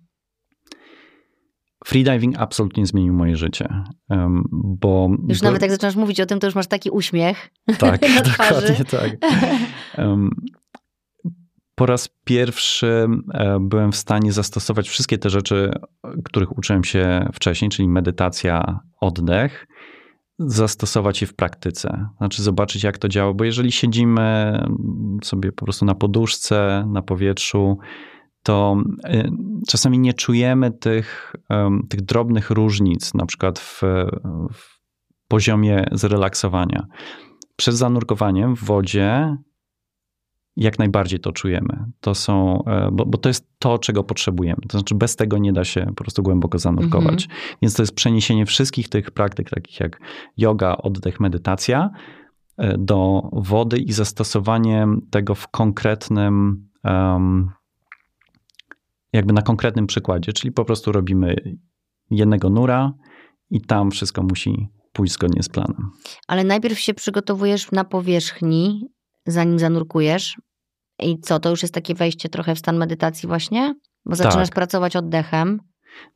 [1.85, 3.83] Freediving absolutnie zmienił moje życie,
[4.51, 5.09] bo...
[5.27, 7.49] Już nawet jak zaczynasz mówić o tym, to już masz taki uśmiech.
[7.79, 8.01] Tak,
[8.37, 9.11] dokładnie tak.
[11.75, 13.07] Po raz pierwszy
[13.59, 15.71] byłem w stanie zastosować wszystkie te rzeczy,
[16.23, 19.67] których uczyłem się wcześniej, czyli medytacja, oddech,
[20.39, 22.09] zastosować je w praktyce.
[22.17, 24.57] Znaczy zobaczyć, jak to działa, bo jeżeli siedzimy
[25.23, 27.77] sobie po prostu na poduszce, na powietrzu,
[28.43, 28.77] to
[29.09, 29.29] y,
[29.67, 31.35] czasami nie czujemy tych,
[31.89, 33.81] tych drobnych różnic, na przykład w,
[34.53, 34.77] w
[35.27, 36.87] poziomie zrelaksowania.
[37.55, 39.37] Przed zanurkowaniem w wodzie
[40.57, 41.85] jak najbardziej to czujemy.
[41.99, 44.61] To są, e, bo, bo to jest to, czego potrzebujemy.
[44.69, 47.27] To znaczy, bez tego nie da się po prostu głęboko zanurkować.
[47.61, 49.99] Więc to jest przeniesienie wszystkich tych praktyk, takich jak
[50.37, 51.89] yoga, oddech, medytacja,
[52.57, 57.51] e, do wody i zastosowanie tego w konkretnym, em,
[59.13, 60.33] jakby na konkretnym przykładzie.
[60.33, 61.35] Czyli po prostu robimy
[62.11, 62.93] jednego nura
[63.49, 65.91] i tam wszystko musi pójść zgodnie z planem.
[66.27, 68.87] Ale najpierw się przygotowujesz na powierzchni,
[69.25, 70.37] zanim zanurkujesz.
[70.99, 73.75] I co, to już jest takie wejście trochę w stan medytacji właśnie?
[74.05, 74.55] Bo zaczynasz Tak.
[74.55, 75.59] pracować oddechem.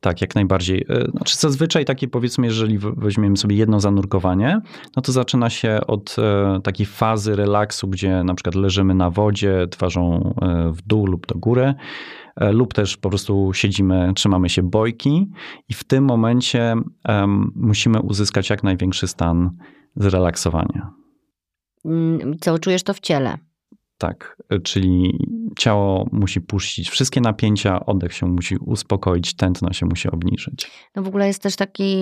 [0.00, 0.84] Tak, jak najbardziej.
[0.88, 4.60] E, Znaczy zazwyczaj takie powiedzmy, jeżeli weźmiemy sobie jedno zanurkowanie,
[4.96, 9.66] no to zaczyna się od e, takiej fazy relaksu, gdzie na przykład leżymy na wodzie,
[9.70, 11.74] twarzą e, w dół lub do góry,
[12.40, 15.30] lub też po prostu siedzimy, trzymamy się bojki
[15.68, 16.74] i w tym momencie
[17.54, 19.50] musimy uzyskać jak największy stan
[19.96, 20.90] zrelaksowania.
[21.84, 23.38] Mm, Co, czujesz to w ciele.
[24.02, 25.18] Tak, czyli
[25.58, 30.70] ciało musi puścić wszystkie napięcia, oddech się musi uspokoić, tętno się musi obniżyć.
[30.96, 31.96] No w ogóle jest też taki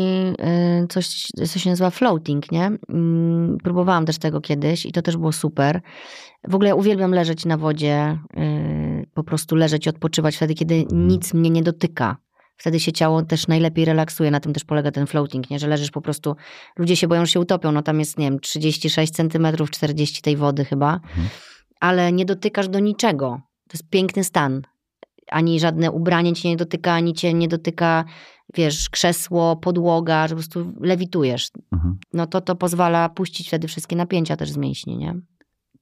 [0.83, 2.71] y, coś, co się nazywa floating, nie?
[2.89, 5.81] Mm, Próbowałam też tego kiedyś i to też było super.
[6.49, 10.87] W ogóle ja uwielbiam leżeć na wodzie, y, po prostu leżeć i odpoczywać wtedy, kiedy
[10.93, 12.17] nic mnie nie dotyka.
[12.57, 15.59] Wtedy się ciało też najlepiej relaksuje, na tym też polega ten floating, nie?
[15.59, 16.37] że leżysz po prostu,
[16.77, 20.37] ludzie się boją, że się utopią, no tam jest, nie wiem, 36 centymetrów, 40 tej
[20.37, 21.01] wody chyba,
[21.81, 23.41] ale nie dotykasz do niczego.
[23.69, 24.63] To jest piękny stan.
[25.29, 28.05] Ani żadne ubranie cię nie dotyka, ani cię nie dotyka,
[28.55, 31.51] wiesz, krzesło, podłoga, że po prostu lewitujesz.
[31.73, 31.99] Mhm.
[32.13, 35.21] No to to pozwala puścić wtedy wszystkie napięcia też z mięśni, nie?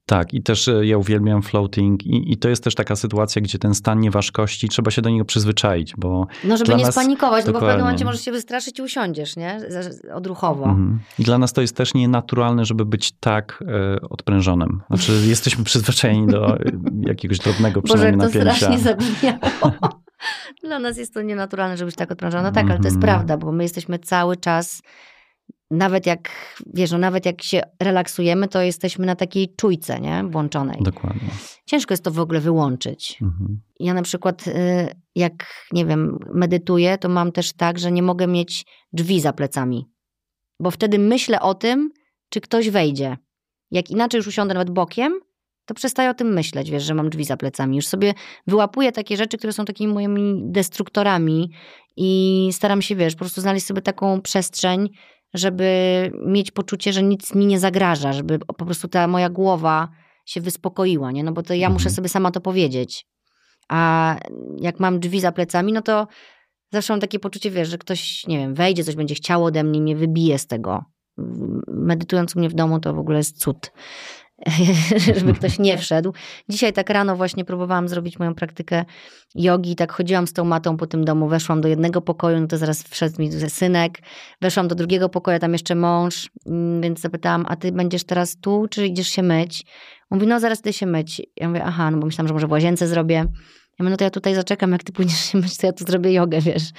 [0.08, 3.58] Tak, i też e, ja uwielbiam floating i, i to jest też taka sytuacja, gdzie
[3.58, 7.52] ten stan nieważkości, trzeba się do niego przyzwyczaić, bo No żeby nie nas- spanikować, no
[7.52, 7.82] bo w pewnym dokładnie.
[7.84, 9.60] momencie możesz się wystraszyć i usiądziesz, nie?
[10.14, 10.64] Odruchowo.
[10.64, 10.98] mhm.
[11.18, 14.80] i dla nas to jest też nienaturalne, żeby być tak e, odprężonym.
[14.88, 16.60] Znaczy jesteśmy przyzwyczajeni do e,
[17.06, 18.56] jakiegoś drobnego Boże, przynajmniej to napięcia.
[18.56, 19.72] strasznie zabrzmiało.
[20.64, 22.42] Dla nas jest to nienaturalne, żebyś tak odprężał.
[22.42, 23.00] No tak, ale to jest Mhm.
[23.14, 24.82] prawda, bo my jesteśmy cały czas
[25.70, 26.30] nawet jak,
[26.74, 30.24] wiesz, no nawet jak się relaksujemy, to jesteśmy na takiej czujce, nie?
[30.24, 30.78] Włączonej.
[30.80, 31.28] Dokładnie.
[31.66, 33.18] Ciężko jest to w ogóle wyłączyć.
[33.22, 33.60] Mhm.
[33.80, 34.52] Ja na przykład, y,
[35.14, 39.86] jak, nie wiem, medytuję, to mam też tak, że nie mogę mieć drzwi za plecami.
[40.60, 41.90] Bo wtedy myślę o tym,
[42.28, 43.16] czy ktoś wejdzie.
[43.70, 45.20] Jak inaczej już usiądę nawet bokiem,
[45.64, 47.76] to przestaję o tym myśleć, wiesz, że mam drzwi za plecami.
[47.76, 48.14] Już sobie
[48.46, 51.50] wyłapuję takie rzeczy, które są takimi moimi destruktorami
[51.96, 54.88] i staram się, wiesz, po prostu znaleźć sobie taką przestrzeń,
[55.34, 55.70] żeby
[56.26, 59.88] mieć poczucie, że nic mi nie zagraża, żeby po prostu ta moja głowa
[60.26, 61.24] się wyspokoiła, nie?
[61.24, 61.94] No bo to ja muszę Mhm.
[61.94, 63.06] sobie sama to powiedzieć.
[63.68, 64.16] A
[64.60, 66.06] jak mam drzwi za plecami, no to
[66.72, 69.80] zawsze mam takie poczucie, wiesz, że ktoś, nie wiem, wejdzie, coś będzie chciało ode mnie,
[69.80, 70.84] mnie wybije z tego.
[71.68, 73.72] Medytując u mnie w domu, to w ogóle jest cud.
[75.18, 76.12] żeby ktoś nie wszedł.
[76.48, 78.84] Dzisiaj tak rano właśnie próbowałam zrobić moją praktykę
[79.34, 82.58] jogi, tak chodziłam z tą matą po tym domu, weszłam do jednego pokoju, no to
[82.58, 83.98] zaraz wszedł mi synek,
[84.40, 88.66] weszłam do drugiego pokoju, tam jeszcze mąż, mm, więc zapytałam, a ty będziesz teraz tu,
[88.70, 89.64] czy idziesz się myć?
[90.10, 91.22] On mówi, no zaraz idę się myć.
[91.36, 93.14] Ja mówię, aha, no bo myślałam, że może w łazience zrobię.
[93.14, 95.84] Ja mówię, no to ja tutaj zaczekam, jak ty pójdziesz się myć, to ja tu
[95.84, 96.70] zrobię jogę, wiesz.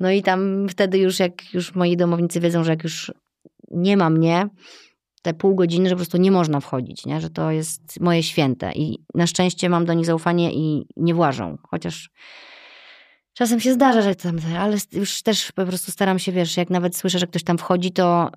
[0.00, 3.12] No i tam wtedy już, jak już moi domownicy wiedzą, że jak już
[3.70, 4.48] nie ma mnie,
[5.26, 7.20] te pół godziny, że po prostu nie można wchodzić, nie?
[7.20, 8.72] że to jest moje święte.
[8.72, 11.58] I na szczęście mam do nich zaufanie i nie włażą.
[11.70, 12.10] Chociaż
[13.32, 16.96] czasem się zdarza, że tam, ale już też po prostu staram się, wiesz, jak nawet
[16.96, 18.30] słyszę, że ktoś tam wchodzi, to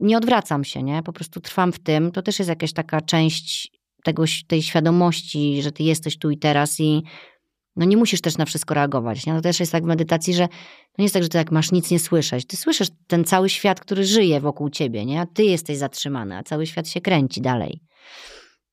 [0.00, 1.02] nie odwracam się, nie?
[1.02, 2.12] Po prostu trwam w tym.
[2.12, 3.72] To też jest jakaś taka część
[4.04, 7.02] tego, tej świadomości, że ty jesteś tu i teraz i
[7.76, 9.26] no nie musisz też na wszystko reagować.
[9.26, 9.34] Nie?
[9.34, 11.72] To też jest tak w medytacji, że to nie jest tak, że ty jak masz
[11.72, 12.46] nic nie słyszeć.
[12.46, 15.20] Ty słyszysz ten cały świat, który żyje wokół ciebie, nie?
[15.20, 17.80] A ty jesteś zatrzymany, a cały świat się kręci dalej.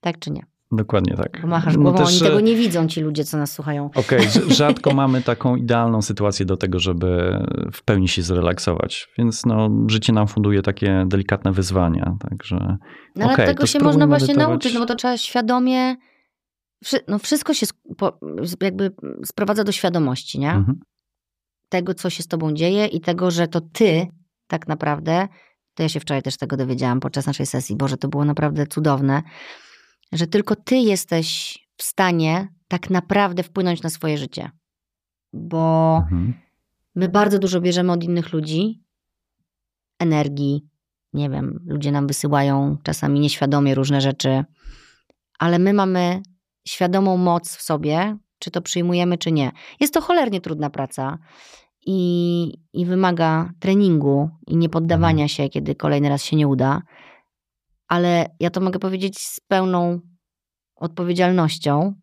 [0.01, 0.45] Tak czy nie?
[0.71, 1.41] Dokładnie tak.
[1.41, 3.89] Bo machasz głową, no też, oni tego nie widzą, ci ludzie, co nas słuchają.
[3.95, 7.39] Okej, okay, rzadko mamy taką idealną sytuację do tego, żeby
[7.73, 9.07] w pełni się zrelaksować.
[9.17, 12.77] Więc no, życie nam funduje takie delikatne wyzwania, także...
[13.15, 14.19] No ale okay, tego się można medytować.
[14.19, 15.95] właśnie nauczyć, no bo to trzeba świadomie
[17.07, 17.65] no wszystko się
[18.61, 18.91] jakby
[19.25, 20.51] sprowadza do świadomości, nie?
[20.51, 20.79] Mhm.
[21.69, 24.07] Tego, co się z tobą dzieje i tego, że to ty
[24.47, 25.27] tak naprawdę,
[25.73, 29.21] to ja się wczoraj też tego dowiedziałam podczas naszej sesji, Boże, to było naprawdę cudowne,
[30.11, 34.51] że tylko ty jesteś w stanie tak naprawdę wpłynąć na swoje życie.
[35.33, 36.33] Bo mhm.
[36.95, 38.83] my bardzo dużo bierzemy od innych ludzi,
[39.99, 40.65] energii,
[41.13, 44.43] nie wiem, ludzie nam wysyłają czasami nieświadomie różne rzeczy,
[45.39, 46.21] ale my mamy
[46.67, 49.51] świadomą moc w sobie, czy to przyjmujemy, czy nie.
[49.79, 51.17] Jest to cholernie trudna praca
[51.85, 55.29] i, i wymaga treningu i niepoddawania mhm.
[55.29, 56.81] się, kiedy kolejny raz się nie uda.
[57.87, 59.99] Ale ja to mogę powiedzieć z pełną
[60.75, 61.95] odpowiedzialnością,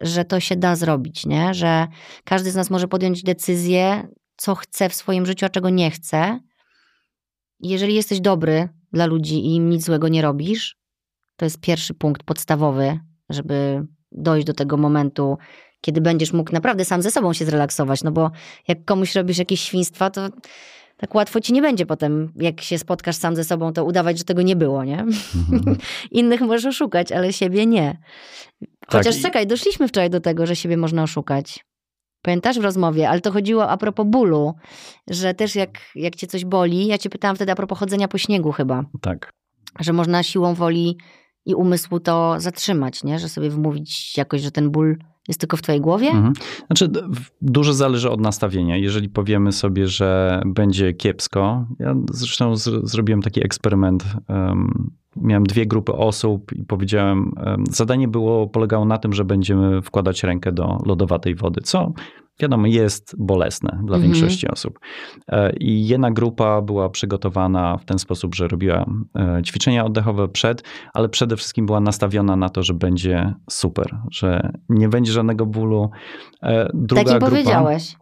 [0.00, 1.54] że to się da zrobić, nie?
[1.54, 1.86] że
[2.24, 6.40] każdy z nas może podjąć decyzję, co chce w swoim życiu, a czego nie chce.
[7.60, 10.76] Jeżeli jesteś dobry dla ludzi i im nic złego nie robisz,
[11.36, 15.38] to jest pierwszy punkt podstawowy żeby dojść do tego momentu,
[15.80, 18.04] kiedy będziesz mógł naprawdę sam ze sobą się zrelaksować.
[18.04, 18.30] No bo
[18.68, 20.28] jak komuś robisz jakieś świństwa, to
[20.96, 24.24] tak łatwo ci nie będzie potem, jak się spotkasz sam ze sobą, to udawać, że
[24.24, 25.00] tego nie było, nie?
[25.00, 25.76] Mhm.
[26.10, 27.98] Innych możesz oszukać, ale siebie nie.
[28.92, 29.24] Chociaż tak.
[29.24, 31.64] czekaj, doszliśmy wczoraj do tego, że siebie można oszukać.
[32.22, 34.54] Pamiętasz w rozmowie, ale to chodziło a propos bólu,
[35.10, 38.18] że też jak, jak cię coś boli, ja cię pytałam wtedy a propos chodzenia po
[38.18, 38.84] śniegu chyba.
[39.00, 39.30] Tak.
[39.80, 40.98] Że można siłą woli
[41.48, 43.18] i umysłu to zatrzymać, nie?
[43.18, 44.96] że sobie wmówić jakoś, że ten ból
[45.28, 46.08] jest tylko w twojej głowie?
[46.08, 46.32] Mhm.
[46.66, 46.90] Znaczy,
[47.42, 48.76] dużo zależy od nastawienia.
[48.76, 54.04] Jeżeli powiemy sobie, że będzie kiepsko, ja zresztą z, zrobiłem taki eksperyment.
[54.28, 59.82] Um, miałem dwie grupy osób i powiedziałem, um, zadanie było, polegało na tym, że będziemy
[59.82, 61.92] wkładać rękę do lodowatej wody, co
[62.40, 64.02] wiadomo, jest bolesne dla mhm.
[64.02, 64.78] większości osób.
[65.28, 68.86] E, I jedna grupa była przygotowana w ten sposób, że robiła
[69.16, 70.62] e, ćwiczenia oddechowe przed,
[70.94, 75.90] ale przede wszystkim była nastawiona na to, że będzie super, że nie będzie żadnego bólu.
[76.42, 77.96] E, druga tak grupa, powiedziałeś.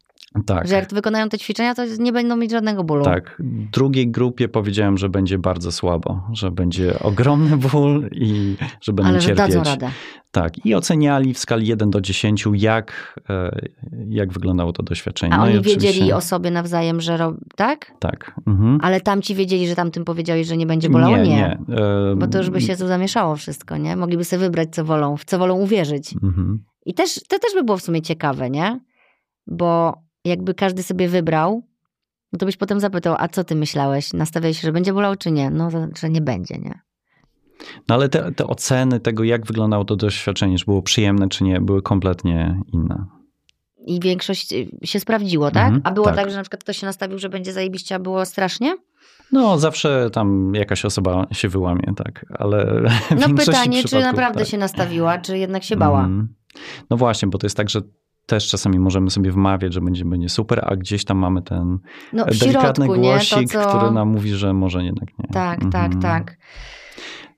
[0.47, 0.69] Tak.
[0.69, 3.05] Że jak wykonają te ćwiczenia, to nie będą mieć żadnego bólu.
[3.05, 3.43] Tak.
[3.73, 9.21] Drugiej grupie powiedziałem, że będzie bardzo słabo, że będzie ogromny ból i że będą Ale
[9.21, 9.47] cierpieć.
[9.47, 9.91] Że dadzą radę.
[10.31, 10.67] Tak.
[10.67, 13.59] I oceniali w skali 1 do 10, jak, e,
[14.09, 15.35] jak wyglądało to doświadczenie.
[15.35, 17.37] A no oni wiedzieli o sobie nawzajem, że rob...
[17.57, 17.93] tak?
[17.99, 18.41] Tak.
[18.47, 18.79] Mhm.
[18.83, 21.17] Ale tamci wiedzieli, że tamtym powiedziałeś, że nie będzie bolało?
[21.17, 21.29] Nie, nie.
[21.29, 21.59] nie.
[22.17, 23.97] Bo to już by się tu zamieszało wszystko, nie?
[23.97, 26.15] Mogliby sobie wybrać, co wolą, w co wolą uwierzyć.
[26.23, 26.65] Mhm.
[26.87, 28.81] I też, to też by było w sumie ciekawe, nie?
[29.47, 29.95] Bo
[30.29, 31.63] jakby każdy sobie wybrał,
[32.33, 34.13] no to byś potem zapytał, a co ty myślałeś?
[34.13, 35.51] Nastawiałeś się, że będzie bolał, czy nie?
[35.51, 35.71] No,
[36.01, 36.81] że nie będzie, nie?
[37.89, 41.61] No ale te, te oceny tego, jak wyglądało to doświadczenie, czy było przyjemne, czy nie,
[41.61, 43.07] były kompletnie inne.
[43.87, 45.67] I większość y, się sprawdziło, tak?
[45.67, 46.17] Mhm, a było tak.
[46.17, 46.31] tak.
[46.31, 48.77] że na przykład ktoś się nastawił, że będzie zajebiście, a było strasznie?
[49.33, 52.83] No, zawsze tam jakaś osoba się wyłamie, tak, ale.
[53.21, 54.49] No pytanie, czy naprawdę tak.
[54.49, 56.05] się nastawiła, czy jednak się bała.
[56.05, 56.29] Mm.
[56.91, 57.81] No właśnie, bo to jest tak, że
[58.27, 61.79] też czasami możemy sobie wmawiać, że będzie, będzie super, a gdzieś tam mamy ten
[62.13, 63.61] no, delikatny środku, głosik, co...
[63.61, 65.29] który nam mówi, że może jednak nie.
[65.33, 65.73] Tak, tak mhm.
[65.73, 66.37] tak, tak.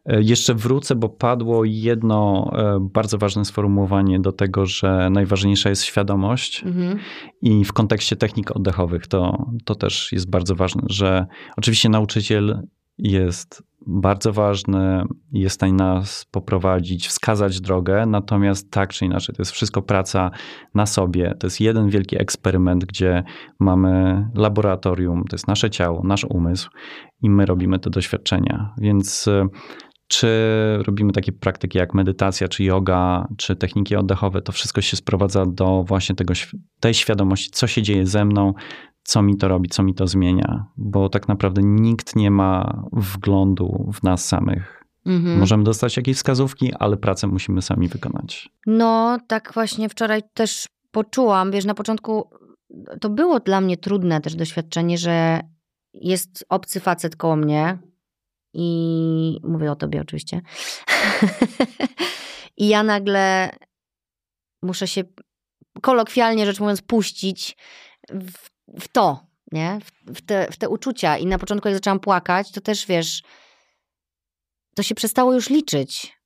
[0.09, 6.65] Jeszcze wrócę, bo padło jedno e, bardzo ważne sformułowanie do tego, że najważniejsza jest świadomość.
[6.65, 6.99] Mhm.
[7.43, 11.27] I w kontekście technik oddechowych to, to też jest bardzo ważne, że
[11.57, 12.63] oczywiście nauczyciel
[12.99, 15.03] jest bardzo ważny,
[15.33, 20.31] jest w stanie nas poprowadzić, wskazać drogę, natomiast tak czy inaczej, to jest wszystko praca
[20.75, 21.35] na sobie.
[21.41, 23.25] To jest jeden wielki eksperyment, gdzie
[23.61, 26.71] mamy laboratorium, to jest nasze ciało, nasz umysł
[27.23, 28.75] i my robimy te doświadczenia.
[28.79, 29.47] Więc e,
[30.09, 30.29] czy
[30.87, 35.85] robimy takie praktyki jak medytacja, czy yoga, czy techniki oddechowe, to wszystko się sprowadza do
[35.87, 36.35] właśnie tego,
[36.81, 38.55] tej świadomości, co się dzieje ze mną,
[39.09, 43.91] co mi to robi, co mi to zmienia, bo tak naprawdę nikt nie ma wglądu
[43.95, 44.85] w nas samych.
[45.07, 45.39] Mhm.
[45.39, 48.49] Możemy dostać jakieś wskazówki, ale pracę musimy sami wykonać.
[48.67, 52.31] No, tak właśnie wczoraj też poczułam, wiesz, na początku
[53.01, 55.41] to było dla mnie trudne też doświadczenie, że
[55.95, 57.79] jest obcy facet koło mnie,
[58.55, 60.41] i mówię o tobie oczywiście.
[62.57, 63.51] I ja nagle
[64.63, 65.05] muszę się
[65.83, 67.57] kolokwialnie rzecz mówiąc puścić
[68.11, 69.79] w, w to, nie?
[70.15, 71.19] W, te, w te uczucia.
[71.19, 73.23] I na początku jak zaczęłam płakać, to też wiesz,
[74.75, 76.19] to się przestało już liczyć.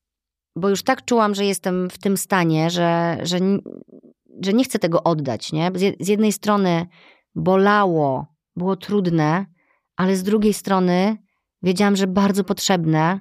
[0.56, 3.38] Bo już tak czułam, że jestem w tym stanie, że, że,
[4.42, 5.70] że nie chcę tego oddać, nie?
[6.00, 6.86] Z jednej strony
[7.34, 8.26] bolało,
[8.56, 9.46] było trudne,
[9.96, 11.16] ale z drugiej strony
[11.62, 13.20] Wiedziałam, że bardzo potrzebne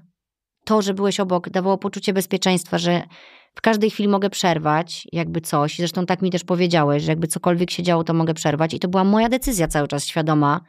[0.65, 3.03] to, że byłeś obok, dawało poczucie bezpieczeństwa, że
[3.55, 5.77] w każdej chwili mogę przerwać, jakby coś.
[5.77, 8.73] Zresztą tak mi też powiedziałeś, że jakby cokolwiek się działo, to mogę przerwać.
[8.73, 10.61] I to była moja decyzja cały czas świadoma,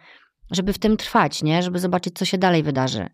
[0.51, 1.63] żeby w tym trwać, nie?
[1.63, 3.09] Żeby zobaczyć, co się dalej wydarzy.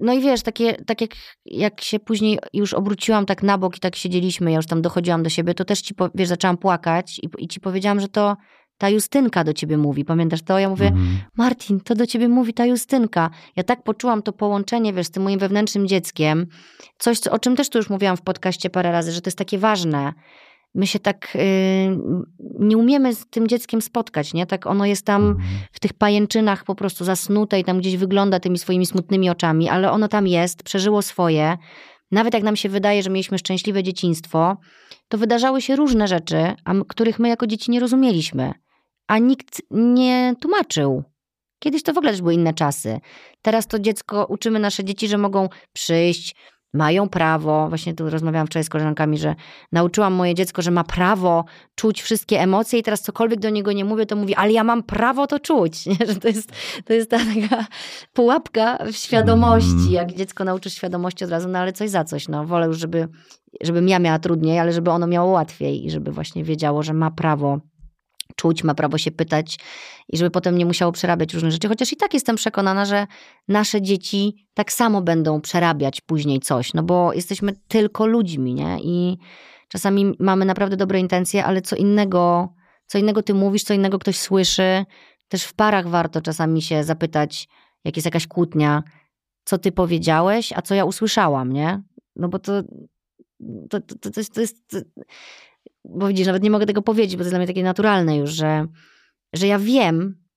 [0.00, 1.10] No i wiesz, takie, tak jak,
[1.44, 5.22] jak się później już obróciłam tak na bok i tak siedzieliśmy, ja już tam dochodziłam
[5.22, 8.36] do siebie, to też ci, wiesz, zaczęłam płakać i, i ci powiedziałam, że to
[8.78, 10.04] ta Justynka do ciebie mówi.
[10.04, 10.58] Pamiętasz to?
[10.58, 11.18] Ja mówię, mhm.
[11.36, 13.30] Martin, to do ciebie mówi ta Justynka.
[13.56, 16.46] Ja tak poczułam to połączenie, wiesz, z tym moim wewnętrznym dzieckiem.
[16.98, 19.58] Coś, o czym też tu już mówiłam w podcaście parę razy, że to jest takie
[19.58, 20.12] ważne.
[20.74, 21.40] My się tak yy,
[22.58, 24.46] nie umiemy z tym dzieckiem spotkać, nie?
[24.46, 25.48] Tak ono jest tam mhm.
[25.72, 29.90] w tych pajęczynach po prostu zasnute i tam gdzieś wygląda tymi swoimi smutnymi oczami, ale
[29.90, 31.58] ono tam jest, przeżyło swoje.
[32.10, 34.56] Nawet jak nam się wydaje, że mieliśmy szczęśliwe dzieciństwo,
[35.08, 38.54] to wydarzały się różne rzeczy, a których my jako dzieci nie rozumieliśmy
[39.08, 41.02] a nikt nie tłumaczył.
[41.58, 43.00] Kiedyś to w ogóle też były inne czasy.
[43.42, 46.34] Teraz to dziecko, uczymy nasze dzieci, że mogą przyjść,
[46.72, 47.68] mają prawo.
[47.68, 49.34] Właśnie tu rozmawiałam wczoraj z koleżankami, że
[49.72, 51.44] nauczyłam moje dziecko, że ma prawo
[51.74, 54.82] czuć wszystkie emocje i teraz cokolwiek do niego nie mówię, to mówi, ale ja mam
[54.82, 55.86] prawo to czuć.
[55.86, 56.06] Nie?
[56.06, 56.52] Że to jest,
[56.84, 57.66] to jest ta taka
[58.12, 59.70] pułapka w świadomości.
[59.70, 59.92] Mm.
[59.92, 62.28] Jak dziecko nauczysz świadomości od razu, no ale coś za coś.
[62.28, 63.08] No, wolę już, żeby,
[63.62, 67.10] żebym ja miała trudniej, ale żeby ono miało łatwiej i żeby właśnie wiedziało, że ma
[67.10, 67.58] prawo
[68.36, 69.58] czuć, ma prawo się pytać
[70.08, 71.68] i żeby potem nie musiało przerabiać różne rzeczy.
[71.68, 73.06] Chociaż i tak jestem przekonana, że
[73.48, 78.78] nasze dzieci tak samo będą przerabiać później coś, no bo jesteśmy tylko ludźmi, nie?
[78.82, 79.18] I
[79.68, 82.48] czasami mamy naprawdę dobre intencje, ale co innego,
[82.86, 84.84] co innego ty mówisz, co innego ktoś słyszy.
[85.28, 87.48] Też w parach warto czasami się zapytać,
[87.84, 88.82] jak jest jakaś kłótnia,
[89.44, 91.82] co ty powiedziałeś, a co ja usłyszałam, nie?
[92.16, 92.62] No bo to,
[93.70, 94.76] to, to, to jest, to jest
[95.84, 98.30] bo widzisz, nawet nie mogę tego powiedzieć, bo to jest dla mnie takie naturalne już,
[98.30, 98.66] że,
[99.32, 100.28] że ja wiem,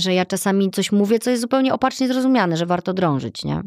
[0.00, 3.62] że ja czasami coś mówię, co jest zupełnie opacznie zrozumiane, że warto drążyć, nie?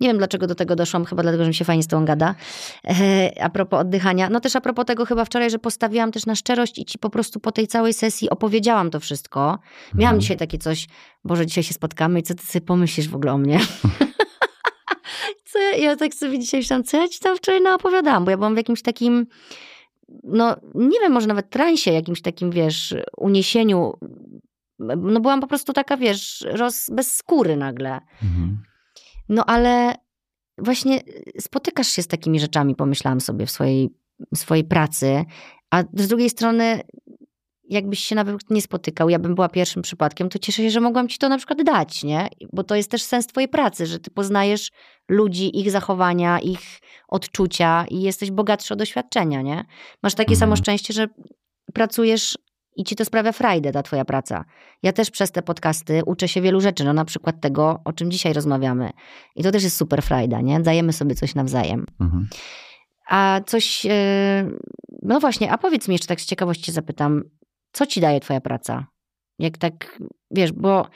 [0.00, 2.34] Nie wiem, dlaczego do tego doszłam, chyba dlatego, że mi się fajnie z tą gada.
[2.84, 4.28] E, a propos oddychania.
[4.30, 7.10] No też a propos tego chyba wczoraj, że postawiłam też na szczerość i ci po
[7.10, 9.58] prostu po tej całej sesji opowiedziałam to wszystko.
[9.94, 10.20] Miałam mhm.
[10.20, 10.86] dzisiaj takie coś,
[11.24, 13.60] Boże, dzisiaj się spotkamy i co ty sobie pomyślisz w ogóle o mnie?
[15.52, 18.36] co ja, ja tak sobie dzisiaj myślałam, co ja ci tam wczoraj naopowiadałam, bo ja
[18.36, 19.26] byłam w jakimś takim
[20.24, 23.92] no nie wiem, może nawet transie, jakimś takim, wiesz, uniesieniu.
[24.78, 28.00] No byłam po prostu taka, wiesz, roz, bez skóry nagle.
[28.22, 28.62] Mhm.
[29.28, 29.94] No ale
[30.58, 31.00] właśnie
[31.40, 33.90] spotykasz się z takimi rzeczami, pomyślałam sobie w swojej,
[34.34, 35.24] swojej pracy,
[35.70, 36.80] a z drugiej strony
[37.72, 41.08] jakbyś się nawet nie spotykał, ja bym była pierwszym przypadkiem, to cieszę się, że mogłam
[41.08, 42.28] ci to na przykład dać, nie?
[42.52, 44.70] Bo to jest też sens twojej pracy, że ty poznajesz
[45.08, 49.64] ludzi, ich zachowania, ich odczucia i jesteś bogatszy o doświadczenia, nie?
[50.02, 50.56] Masz takie samo mhm.
[50.56, 51.06] szczęście, że
[51.74, 52.38] pracujesz
[52.76, 54.44] i ci to sprawia frajdę, ta twoja praca.
[54.82, 58.10] Ja też przez te podcasty uczę się wielu rzeczy, no na przykład tego, o czym
[58.10, 58.90] dzisiaj rozmawiamy.
[59.36, 60.60] I to też jest super frajda, nie?
[60.60, 61.86] Dajemy sobie coś nawzajem.
[62.00, 62.28] Mhm.
[63.08, 64.50] A coś, e,
[65.02, 67.22] no właśnie, a powiedz mi jeszcze tak z ciekawości zapytam,
[67.72, 68.86] co ci daje twoja praca?
[69.38, 69.98] Jak tak,
[70.30, 70.86] wiesz, bo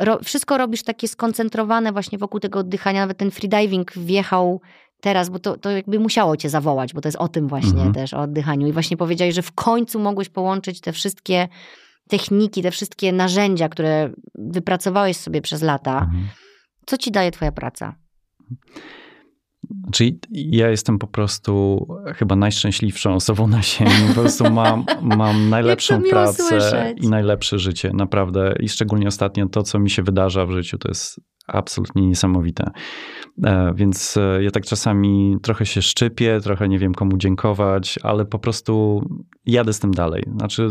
[0.00, 3.00] ro, wszystko robisz takie skoncentrowane właśnie wokół tego oddychania.
[3.00, 4.60] Nawet ten freediving wjechał
[5.00, 7.92] teraz, bo to, to jakby musiało cię zawołać, bo to jest o tym właśnie Mhm.
[7.92, 8.66] też, o oddychaniu.
[8.66, 11.48] I właśnie powiedziałeś, że w końcu mogłeś połączyć te wszystkie
[12.08, 15.98] techniki, te wszystkie narzędzia, które wypracowałeś sobie przez lata.
[15.98, 16.28] Mhm.
[16.86, 17.94] Co ci daje twoja praca?
[19.92, 21.86] Czyli ja jestem po prostu
[22.16, 23.90] chyba najszczęśliwszą osobą na ziemi.
[24.08, 27.04] Po prostu mam, mam najlepszą pracę słyszeć.
[27.04, 28.54] i najlepsze życie, naprawdę.
[28.60, 32.70] I szczególnie ostatnio to, co mi się wydarza w życiu, to jest absolutnie niesamowite.
[33.44, 38.24] E, Więc e, ja tak czasami trochę się szczypię, trochę nie wiem komu dziękować, ale
[38.24, 39.02] po prostu
[39.46, 40.24] jadę z tym dalej.
[40.38, 40.70] Znaczy,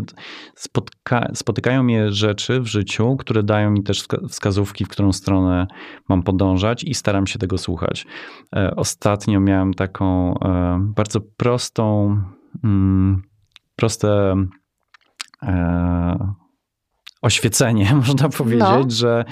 [0.57, 5.67] spotka- spotykają mnie rzeczy w życiu, które dają mi też wska- wskazówki, w którą stronę
[6.09, 8.05] mam podążać i staram się tego słuchać.
[8.55, 10.33] E, Ostatnio miałem taką
[10.79, 12.17] bardzo prostą,
[12.63, 13.21] mm,
[13.75, 14.35] proste
[17.21, 19.25] oświecenie, można powiedzieć, że,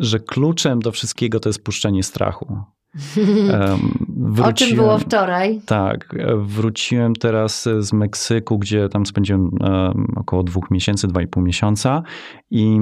[0.00, 2.58] że kluczem do wszystkiego to jest puszczenie strachu.
[4.20, 5.60] Em, o czym było wróciłem- wczoraj?
[5.66, 9.50] tak, wróciłem teraz z Meksyku, gdzie tam spędziłem
[10.16, 12.02] około dwóch miesięcy, dwa i pół miesiąca
[12.50, 12.78] i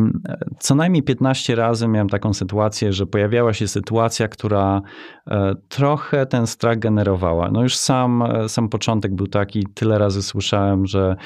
[0.58, 4.82] co najmniej 15 razy miałem taką sytuację, że pojawiała się sytuacja, która
[5.26, 7.50] e, trochę ten strach generowała.
[7.50, 11.16] No już sam, e, sam początek był taki, tyle razy słyszałem, że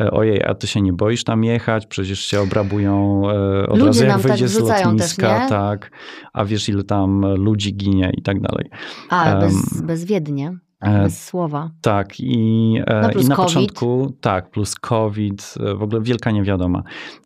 [0.00, 3.22] e, ojej, a ty się nie boisz tam jechać, przecież się obrabują
[3.68, 5.48] od Ludzie razu jak tak wyjdziesz z wrzucają też, lotniska, nie?
[5.48, 5.90] tak,
[6.32, 8.70] a wiesz ile tam ludzi ginie i tak dalej.
[9.10, 10.56] A, bez, bezwiednie,
[11.02, 11.70] bez słowa.
[11.80, 13.48] tak, i, e, No i na COVID.
[13.48, 16.82] początku, tak, plus COVID, e, w ogóle wielka niewiadoma.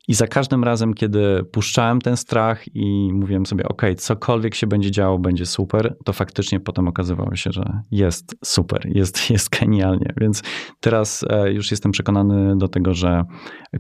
[0.09, 4.91] I za każdym razem, kiedy puszczałem ten strach i mówiłem sobie, ok, cokolwiek się będzie
[4.91, 10.13] działo, będzie super, to faktycznie potem okazywało się, że jest super, jest, jest genialnie.
[10.21, 10.43] Więc
[10.81, 13.25] teraz e, już jestem przekonany do tego, że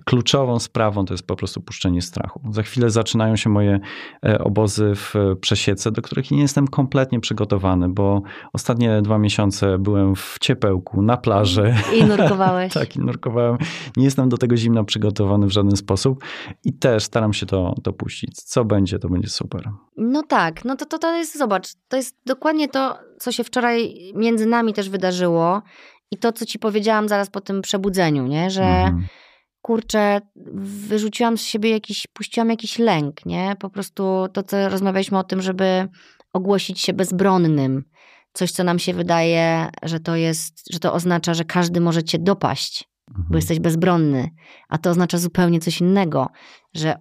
[0.04, 2.40] kluczową sprawą to jest po prostu puszczenie strachu.
[2.50, 3.80] Za chwilę zaczynają się moje
[4.26, 8.22] e, obozy w przesiece, do których nie jestem kompletnie przygotowany, bo
[8.52, 11.74] ostatnie dwa miesiące byłem w ciepełku, na plaży.
[11.96, 12.74] I nurkowałeś.
[12.84, 13.58] Tak, i nurkowałem.
[13.96, 16.13] Nie jestem do tego zimna przygotowany w żaden sposób
[16.64, 18.34] i też staram się to, to puścić.
[18.34, 19.70] Co będzie, to będzie super.
[19.96, 23.94] No tak, no to, to, to jest, zobacz, to jest dokładnie to, co się wczoraj
[24.14, 25.62] między nami też wydarzyło
[26.10, 28.50] i to, co ci powiedziałam zaraz po tym przebudzeniu, nie?
[28.50, 29.06] Że Mhm.
[29.62, 30.20] kurczę,
[30.86, 33.56] wyrzuciłam z siebie jakiś, puściłam jakiś lęk, nie?
[33.58, 35.88] Po prostu to, co rozmawialiśmy o tym, żeby
[36.32, 37.84] ogłosić się bezbronnym.
[38.32, 42.18] Coś, co nam się wydaje, że to jest, że to oznacza, że każdy może cię
[42.18, 43.36] dopaść, bo Mhm.
[43.36, 44.30] jesteś bezbronny.
[44.68, 46.28] A to oznacza zupełnie coś innego,
[46.74, 46.96] że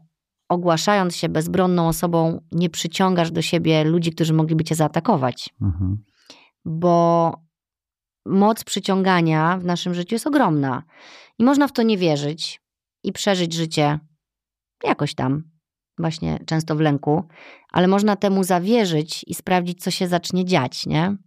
[0.50, 5.50] ogłaszając się bezbronną osobą, nie przyciągasz do siebie ludzi, którzy mogliby cię zaatakować.
[5.62, 6.04] Mhm.
[6.66, 7.34] Bo
[8.26, 10.84] moc przyciągania w naszym życiu jest ogromna.
[11.40, 12.62] I można w to nie wierzyć
[13.04, 14.00] i przeżyć życie
[14.84, 15.44] jakoś tam,
[15.98, 17.24] właśnie często w lęku,
[17.72, 21.18] ale można temu zawierzyć i sprawdzić, co się zacznie dziać, nie?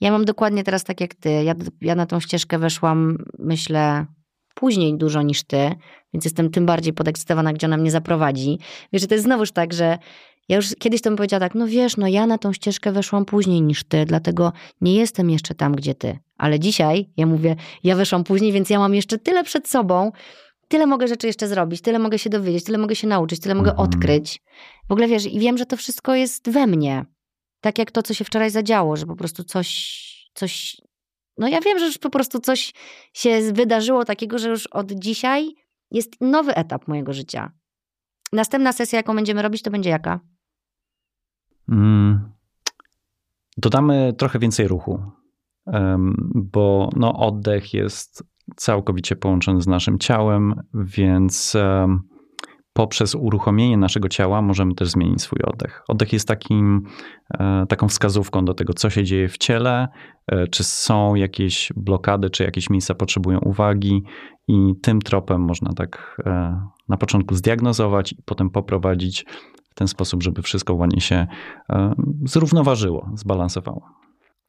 [0.00, 1.30] Ja mam dokładnie teraz tak jak ty.
[1.30, 4.06] Ja, ja na tą ścieżkę weszłam, myślę,
[4.54, 5.70] później dużo niż ty,
[6.14, 8.58] więc jestem tym bardziej podekscytowana, gdzie ona mnie zaprowadzi.
[8.92, 9.98] Wiesz, że to jest znowuż tak, że
[10.48, 13.24] ja już kiedyś to bym powiedziała tak, no wiesz, no ja na tą ścieżkę weszłam
[13.24, 16.18] później niż ty, dlatego nie jestem jeszcze tam, gdzie ty.
[16.38, 20.12] Ale dzisiaj ja mówię, ja weszłam później, więc ja mam jeszcze tyle przed sobą,
[20.68, 23.70] tyle mogę rzeczy jeszcze zrobić, tyle mogę się dowiedzieć, tyle mogę się nauczyć, tyle mogę
[23.70, 23.88] Mhm.
[23.88, 24.42] odkryć.
[24.88, 27.04] W ogóle wiesz, i wiem, że to wszystko jest we mnie.
[27.60, 29.70] Tak jak to, co się wczoraj zadziało, że po prostu coś,
[30.34, 30.76] coś,
[31.38, 32.72] no ja wiem, że już po prostu coś
[33.14, 35.54] się wydarzyło takiego, że już od dzisiaj
[35.90, 37.52] jest nowy etap mojego życia.
[38.32, 40.20] Następna sesja, jaką będziemy robić, to będzie jaka?
[41.68, 42.32] Mm.
[43.56, 45.02] Dodamy trochę więcej ruchu,
[46.34, 48.24] bo no, oddech jest
[48.56, 52.02] całkowicie połączony z naszym ciałem, więc em,
[52.72, 55.82] poprzez uruchomienie naszego ciała możemy też zmienić swój oddech.
[55.88, 56.82] Oddech jest takim,
[57.38, 59.88] e, taką wskazówką do tego, co się dzieje w ciele,
[60.26, 64.02] e, czy są jakieś blokady, czy jakieś miejsca potrzebują uwagi
[64.48, 69.26] i tym tropem można tak e, na początku zdiagnozować i potem poprowadzić
[69.70, 71.26] w ten sposób, żeby wszystko ładnie się
[72.24, 73.82] zrównoważyło, zbalansowało.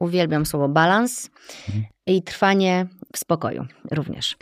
[0.00, 1.30] Uwielbiam słowo balans
[1.68, 1.84] Mhm.
[2.06, 4.36] i trwanie w spokoju również.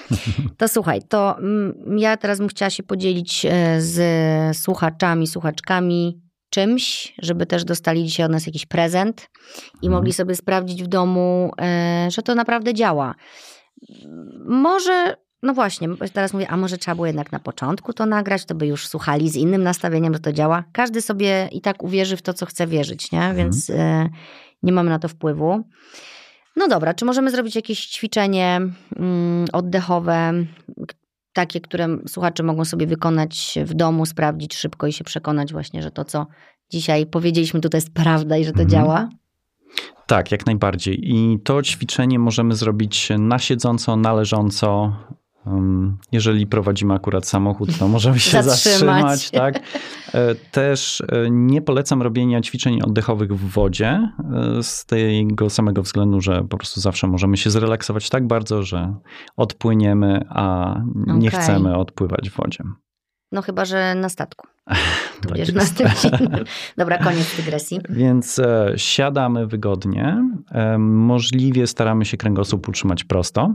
[0.57, 7.15] To słuchaj, to mm, ja teraz bym chciała się podzielić e, z słuchaczami, słuchaczkami czymś,
[7.23, 9.29] żeby też dostali dzisiaj od nas jakiś prezent
[9.83, 9.93] i Mhm.
[9.93, 13.15] mogli sobie sprawdzić w domu, e, że to naprawdę działa.
[14.47, 18.55] Może, no właśnie, teraz mówię, a może trzeba było jednak na początku to nagrać, to
[18.55, 20.65] by już słuchali z innym nastawieniem, że to działa.
[20.73, 23.33] Każdy sobie i tak uwierzy w to, co chce wierzyć, nie?
[23.37, 24.09] Więc e,
[24.63, 25.65] nie mamy na to wpływu.
[26.61, 28.61] No dobra, czy możemy zrobić jakieś ćwiczenie
[28.97, 30.33] mm, oddechowe,
[31.33, 35.91] takie, które słuchacze mogą sobie wykonać w domu, sprawdzić szybko i się przekonać właśnie, że
[35.91, 36.27] to, co
[36.71, 38.69] dzisiaj powiedzieliśmy, tutaj jest prawda i że to mhm.
[38.71, 39.09] działa?
[40.07, 40.99] Tak, jak najbardziej.
[41.15, 44.93] I to ćwiczenie możemy zrobić na siedząco, na leżąco,
[46.13, 49.21] jeżeli prowadzimy akurat samochód, to możemy się zatrzymać.
[49.21, 49.61] zatrzymać tak?
[50.15, 54.13] E, też e, nie polecam robienia ćwiczeń oddechowych w wodzie
[54.59, 58.95] e, z tego samego względu, że po prostu zawsze możemy się zrelaksować tak bardzo, że
[59.37, 61.41] odpłyniemy, a nie okay.
[61.41, 62.65] chcemy odpływać w wodzie.
[63.33, 64.47] No chyba, że na statku.
[65.29, 65.65] tak na
[66.77, 67.81] Dobra, koniec dygresji.
[67.89, 68.41] Więc
[68.77, 70.25] siadamy wygodnie.
[70.79, 73.55] Możliwie staramy się kręgosłup utrzymać prosto.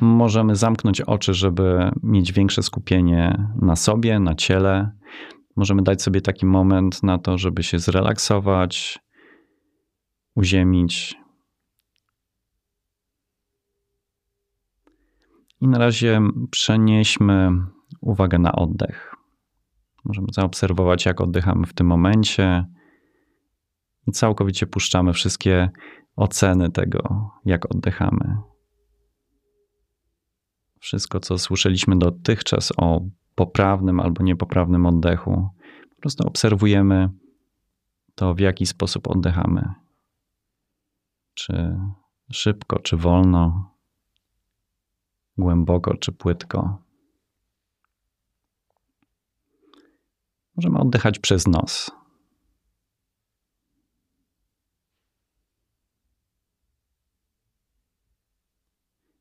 [0.00, 4.90] Możemy zamknąć oczy, żeby mieć większe skupienie na sobie, na ciele.
[5.56, 8.98] Możemy dać sobie taki moment na to, żeby się zrelaksować,
[10.34, 11.16] uziemić.
[15.60, 16.20] I na razie
[16.50, 17.50] przenieśmy
[18.00, 19.14] uwagę na oddech.
[20.04, 22.64] Możemy zaobserwować, jak oddychamy w tym momencie
[24.06, 25.70] i całkowicie puszczamy wszystkie
[26.16, 28.36] oceny tego, jak oddychamy.
[30.80, 33.00] Wszystko, co słyszeliśmy dotychczas o
[33.34, 35.48] poprawnym albo niepoprawnym oddechu,
[35.94, 37.08] po prostu obserwujemy
[38.14, 39.72] to, w jaki sposób oddychamy.
[41.34, 41.78] Czy
[42.32, 43.74] szybko, czy wolno,
[45.38, 46.78] głęboko, czy płytko.
[50.56, 51.97] Możemy oddychać przez nos.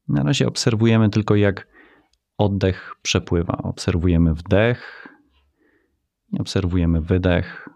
[0.10, 1.68] Na razie obserwujemy tylko, jak
[2.38, 3.58] oddech przepływa.
[3.58, 5.08] Obserwujemy wdech
[6.40, 7.70] obserwujemy wydech.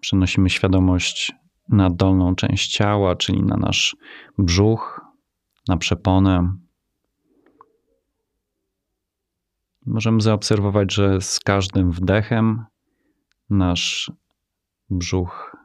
[0.00, 1.32] Przenosimy świadomość
[1.68, 3.96] na dolną część ciała, czyli na nasz
[4.38, 5.00] brzuch,
[5.68, 6.56] na przeponę.
[9.86, 12.64] Możemy zaobserwować, że z każdym wdechem
[13.50, 14.12] nasz
[14.90, 15.56] brzuch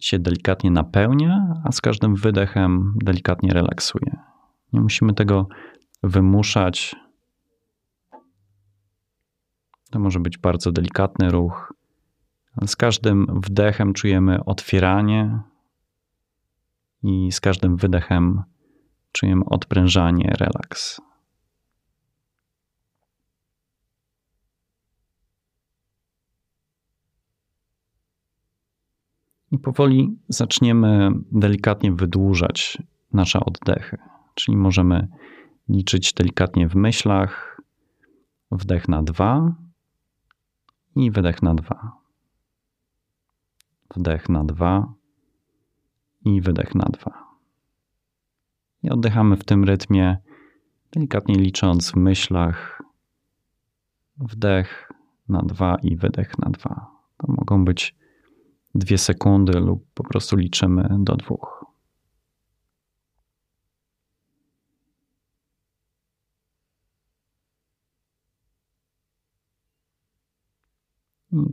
[0.00, 4.16] się delikatnie napełnia, a z każdym wydechem delikatnie relaksuje.
[4.72, 5.48] Nie musimy tego
[6.02, 6.96] wymuszać.
[9.90, 11.72] To może być bardzo delikatny ruch.
[12.66, 15.40] Z każdym wdechem czujemy otwieranie
[17.02, 18.42] i z każdym wydechem
[19.12, 21.00] czujemy odprężanie, relaks.
[29.50, 32.78] I powoli zaczniemy delikatnie wydłużać
[33.12, 33.98] nasze oddechy.
[34.34, 35.08] Czyli możemy
[35.68, 37.60] liczyć delikatnie w myślach.
[38.50, 39.54] Wdech na dwa
[40.96, 41.92] i wydech na dwa.
[43.96, 44.92] Wdech na dwa
[46.24, 47.26] i wydech na dwa.
[48.82, 50.16] I oddychamy w tym rytmie,
[50.92, 52.82] delikatnie licząc w myślach.
[54.16, 54.92] Wdech
[55.28, 56.90] na dwa i wydech na dwa.
[57.16, 57.96] To mogą być
[58.78, 61.66] dwie sekundy lub po prostu liczymy do dwóch.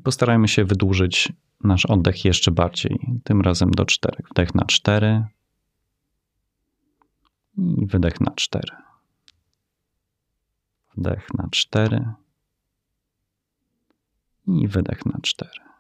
[0.04, 4.28] Postarajmy się wydłużyć nasz oddech jeszcze bardziej, tym razem do czterech.
[4.32, 5.26] Wdech na cztery
[7.58, 8.76] i wydech na cztery.
[10.98, 12.06] Wdech na cztery
[14.48, 15.73] i wydech na cztery.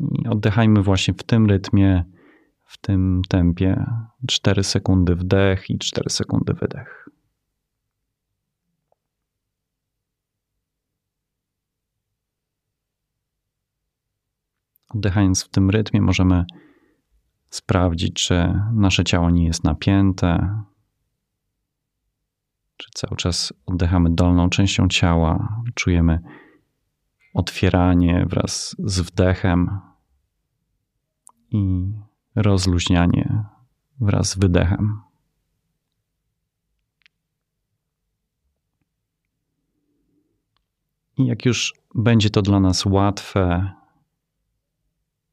[0.00, 2.04] I oddychajmy właśnie w tym rytmie,
[2.64, 3.86] w tym tempie.
[4.28, 7.08] 4 sekundy wdech i 4 sekundy wydech.
[14.94, 16.44] Oddychając w tym rytmie, możemy
[17.50, 20.62] sprawdzić, czy nasze ciało nie jest napięte,
[22.76, 26.18] czy cały czas oddychamy dolną częścią ciała, czujemy
[27.34, 29.80] otwieranie wraz z wdechem
[31.50, 31.92] i
[32.34, 33.44] rozluźnianie
[34.00, 35.00] wraz z wydechem.
[41.16, 43.72] I jak już będzie to dla nas łatwe,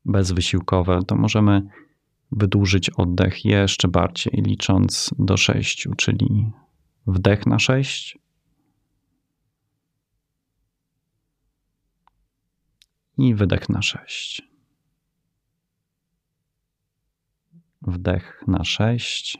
[0.06, 1.61] bezwysiłkowe, to możemy
[2.31, 6.52] wydłużyć oddech jeszcze bardziej, licząc do sześciu, czyli
[7.07, 8.18] wdech na sześć.
[13.18, 14.56] I wydech na sześć.
[17.88, 19.38] Wdech na sześć.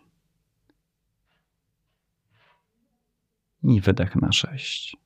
[3.64, 4.98] I wydech na sześć.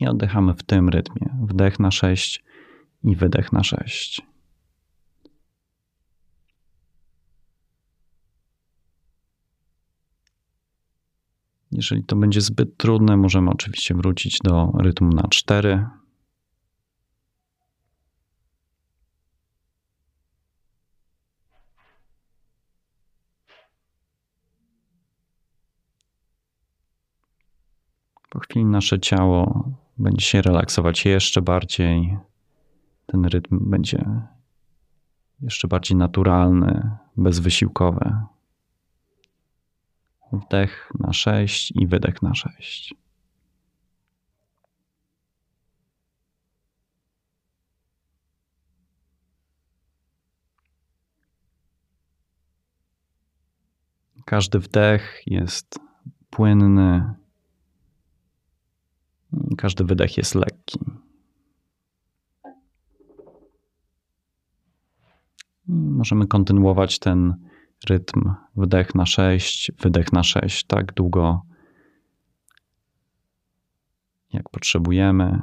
[0.00, 1.36] I oddychamy w tym rytmie.
[1.42, 2.44] Wdech na 6
[3.02, 4.22] i wydech na 6.
[11.72, 15.97] Jeżeli to będzie zbyt trudne, możemy oczywiście wrócić do rytmu na 4.
[28.38, 32.18] Po chwili nasze ciało będzie się relaksować jeszcze bardziej.
[33.06, 34.04] Ten rytm będzie
[35.40, 38.12] jeszcze bardziej naturalny, bezwysiłkowy.
[40.32, 42.94] Wdech na 6 i wydech na 6.
[54.24, 55.78] Każdy wdech jest
[56.30, 57.14] płynny,
[59.58, 60.78] każdy wydech jest lekki.
[65.68, 67.34] Możemy kontynuować ten
[67.88, 71.42] rytm wdech na 6, wydech na 6 tak długo,
[74.32, 75.42] jak potrzebujemy.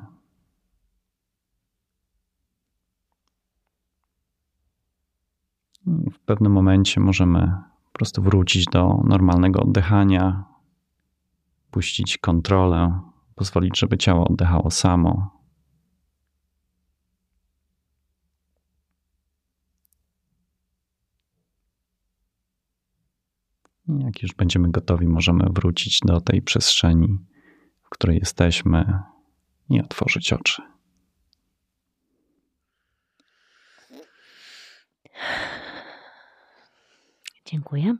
[6.12, 10.44] W pewnym momencie możemy po prostu wrócić do normalnego oddychania,
[11.72, 13.00] puścić kontrolę
[13.36, 15.36] pozwolić, żeby ciało oddychało samo.
[23.88, 27.20] Jak już będziemy gotowi, możemy wrócić do tej przestrzeni,
[27.84, 29.00] w której jesteśmy
[29.70, 30.62] i otworzyć oczy.
[37.46, 37.96] Dziękuję.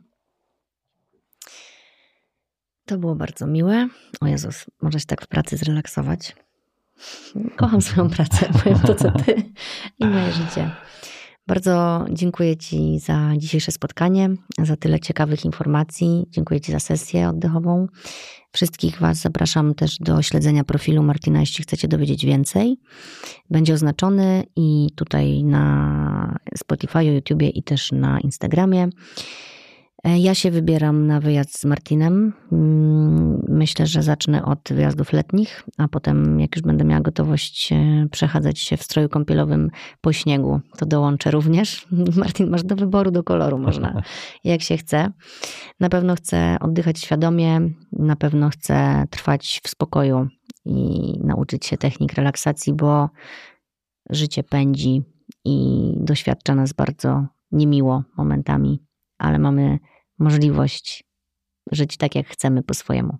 [2.86, 3.88] To było bardzo miłe.
[4.20, 6.36] O Jezus, może się tak w pracy zrelaksować.
[7.56, 9.42] Kocham swoją pracę, powiem to, co ty
[9.98, 10.70] i moje życie.
[11.46, 14.30] Bardzo dziękuję Ci za dzisiejsze spotkanie,
[14.62, 16.26] za tyle ciekawych informacji.
[16.30, 17.86] Dziękuję Ci za sesję oddechową.
[18.52, 22.76] Wszystkich Was zapraszam też do śledzenia profilu Martina, jeśli chcecie dowiedzieć więcej.
[23.50, 28.88] Będzie oznaczony i tutaj na Spotify, YouTube i też na Instagramie.
[30.06, 32.32] E, ja się wybieram na wyjazd z Martinem.
[32.52, 38.06] Mm, myślę, że zacznę od wyjazdów letnich, a potem, jak już będę miała gotowość e,
[38.10, 39.70] przechadzać się w stroju kąpielowym
[40.00, 41.86] po śniegu, to dołączę również.
[42.16, 44.02] Martin, masz do wyboru, do koloru można,
[44.44, 45.12] jak się chce.
[45.80, 47.60] Na pewno chcę oddychać świadomie,
[47.92, 50.28] na pewno chcę trwać w spokoju
[50.64, 53.08] i nauczyć się technik relaksacji, bo
[54.10, 55.02] życie pędzi
[55.44, 58.82] i doświadcza nas bardzo niemiło momentami,
[59.18, 59.78] ale mamy
[60.18, 61.04] możliwość
[61.72, 63.18] żyć tak, jak chcemy po swojemu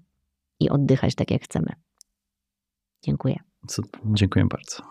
[0.61, 1.73] i oddychać tak, jak chcemy.
[3.03, 3.37] Dziękuję.
[3.69, 4.01] Super.
[4.05, 4.83] Dziękuję bardzo.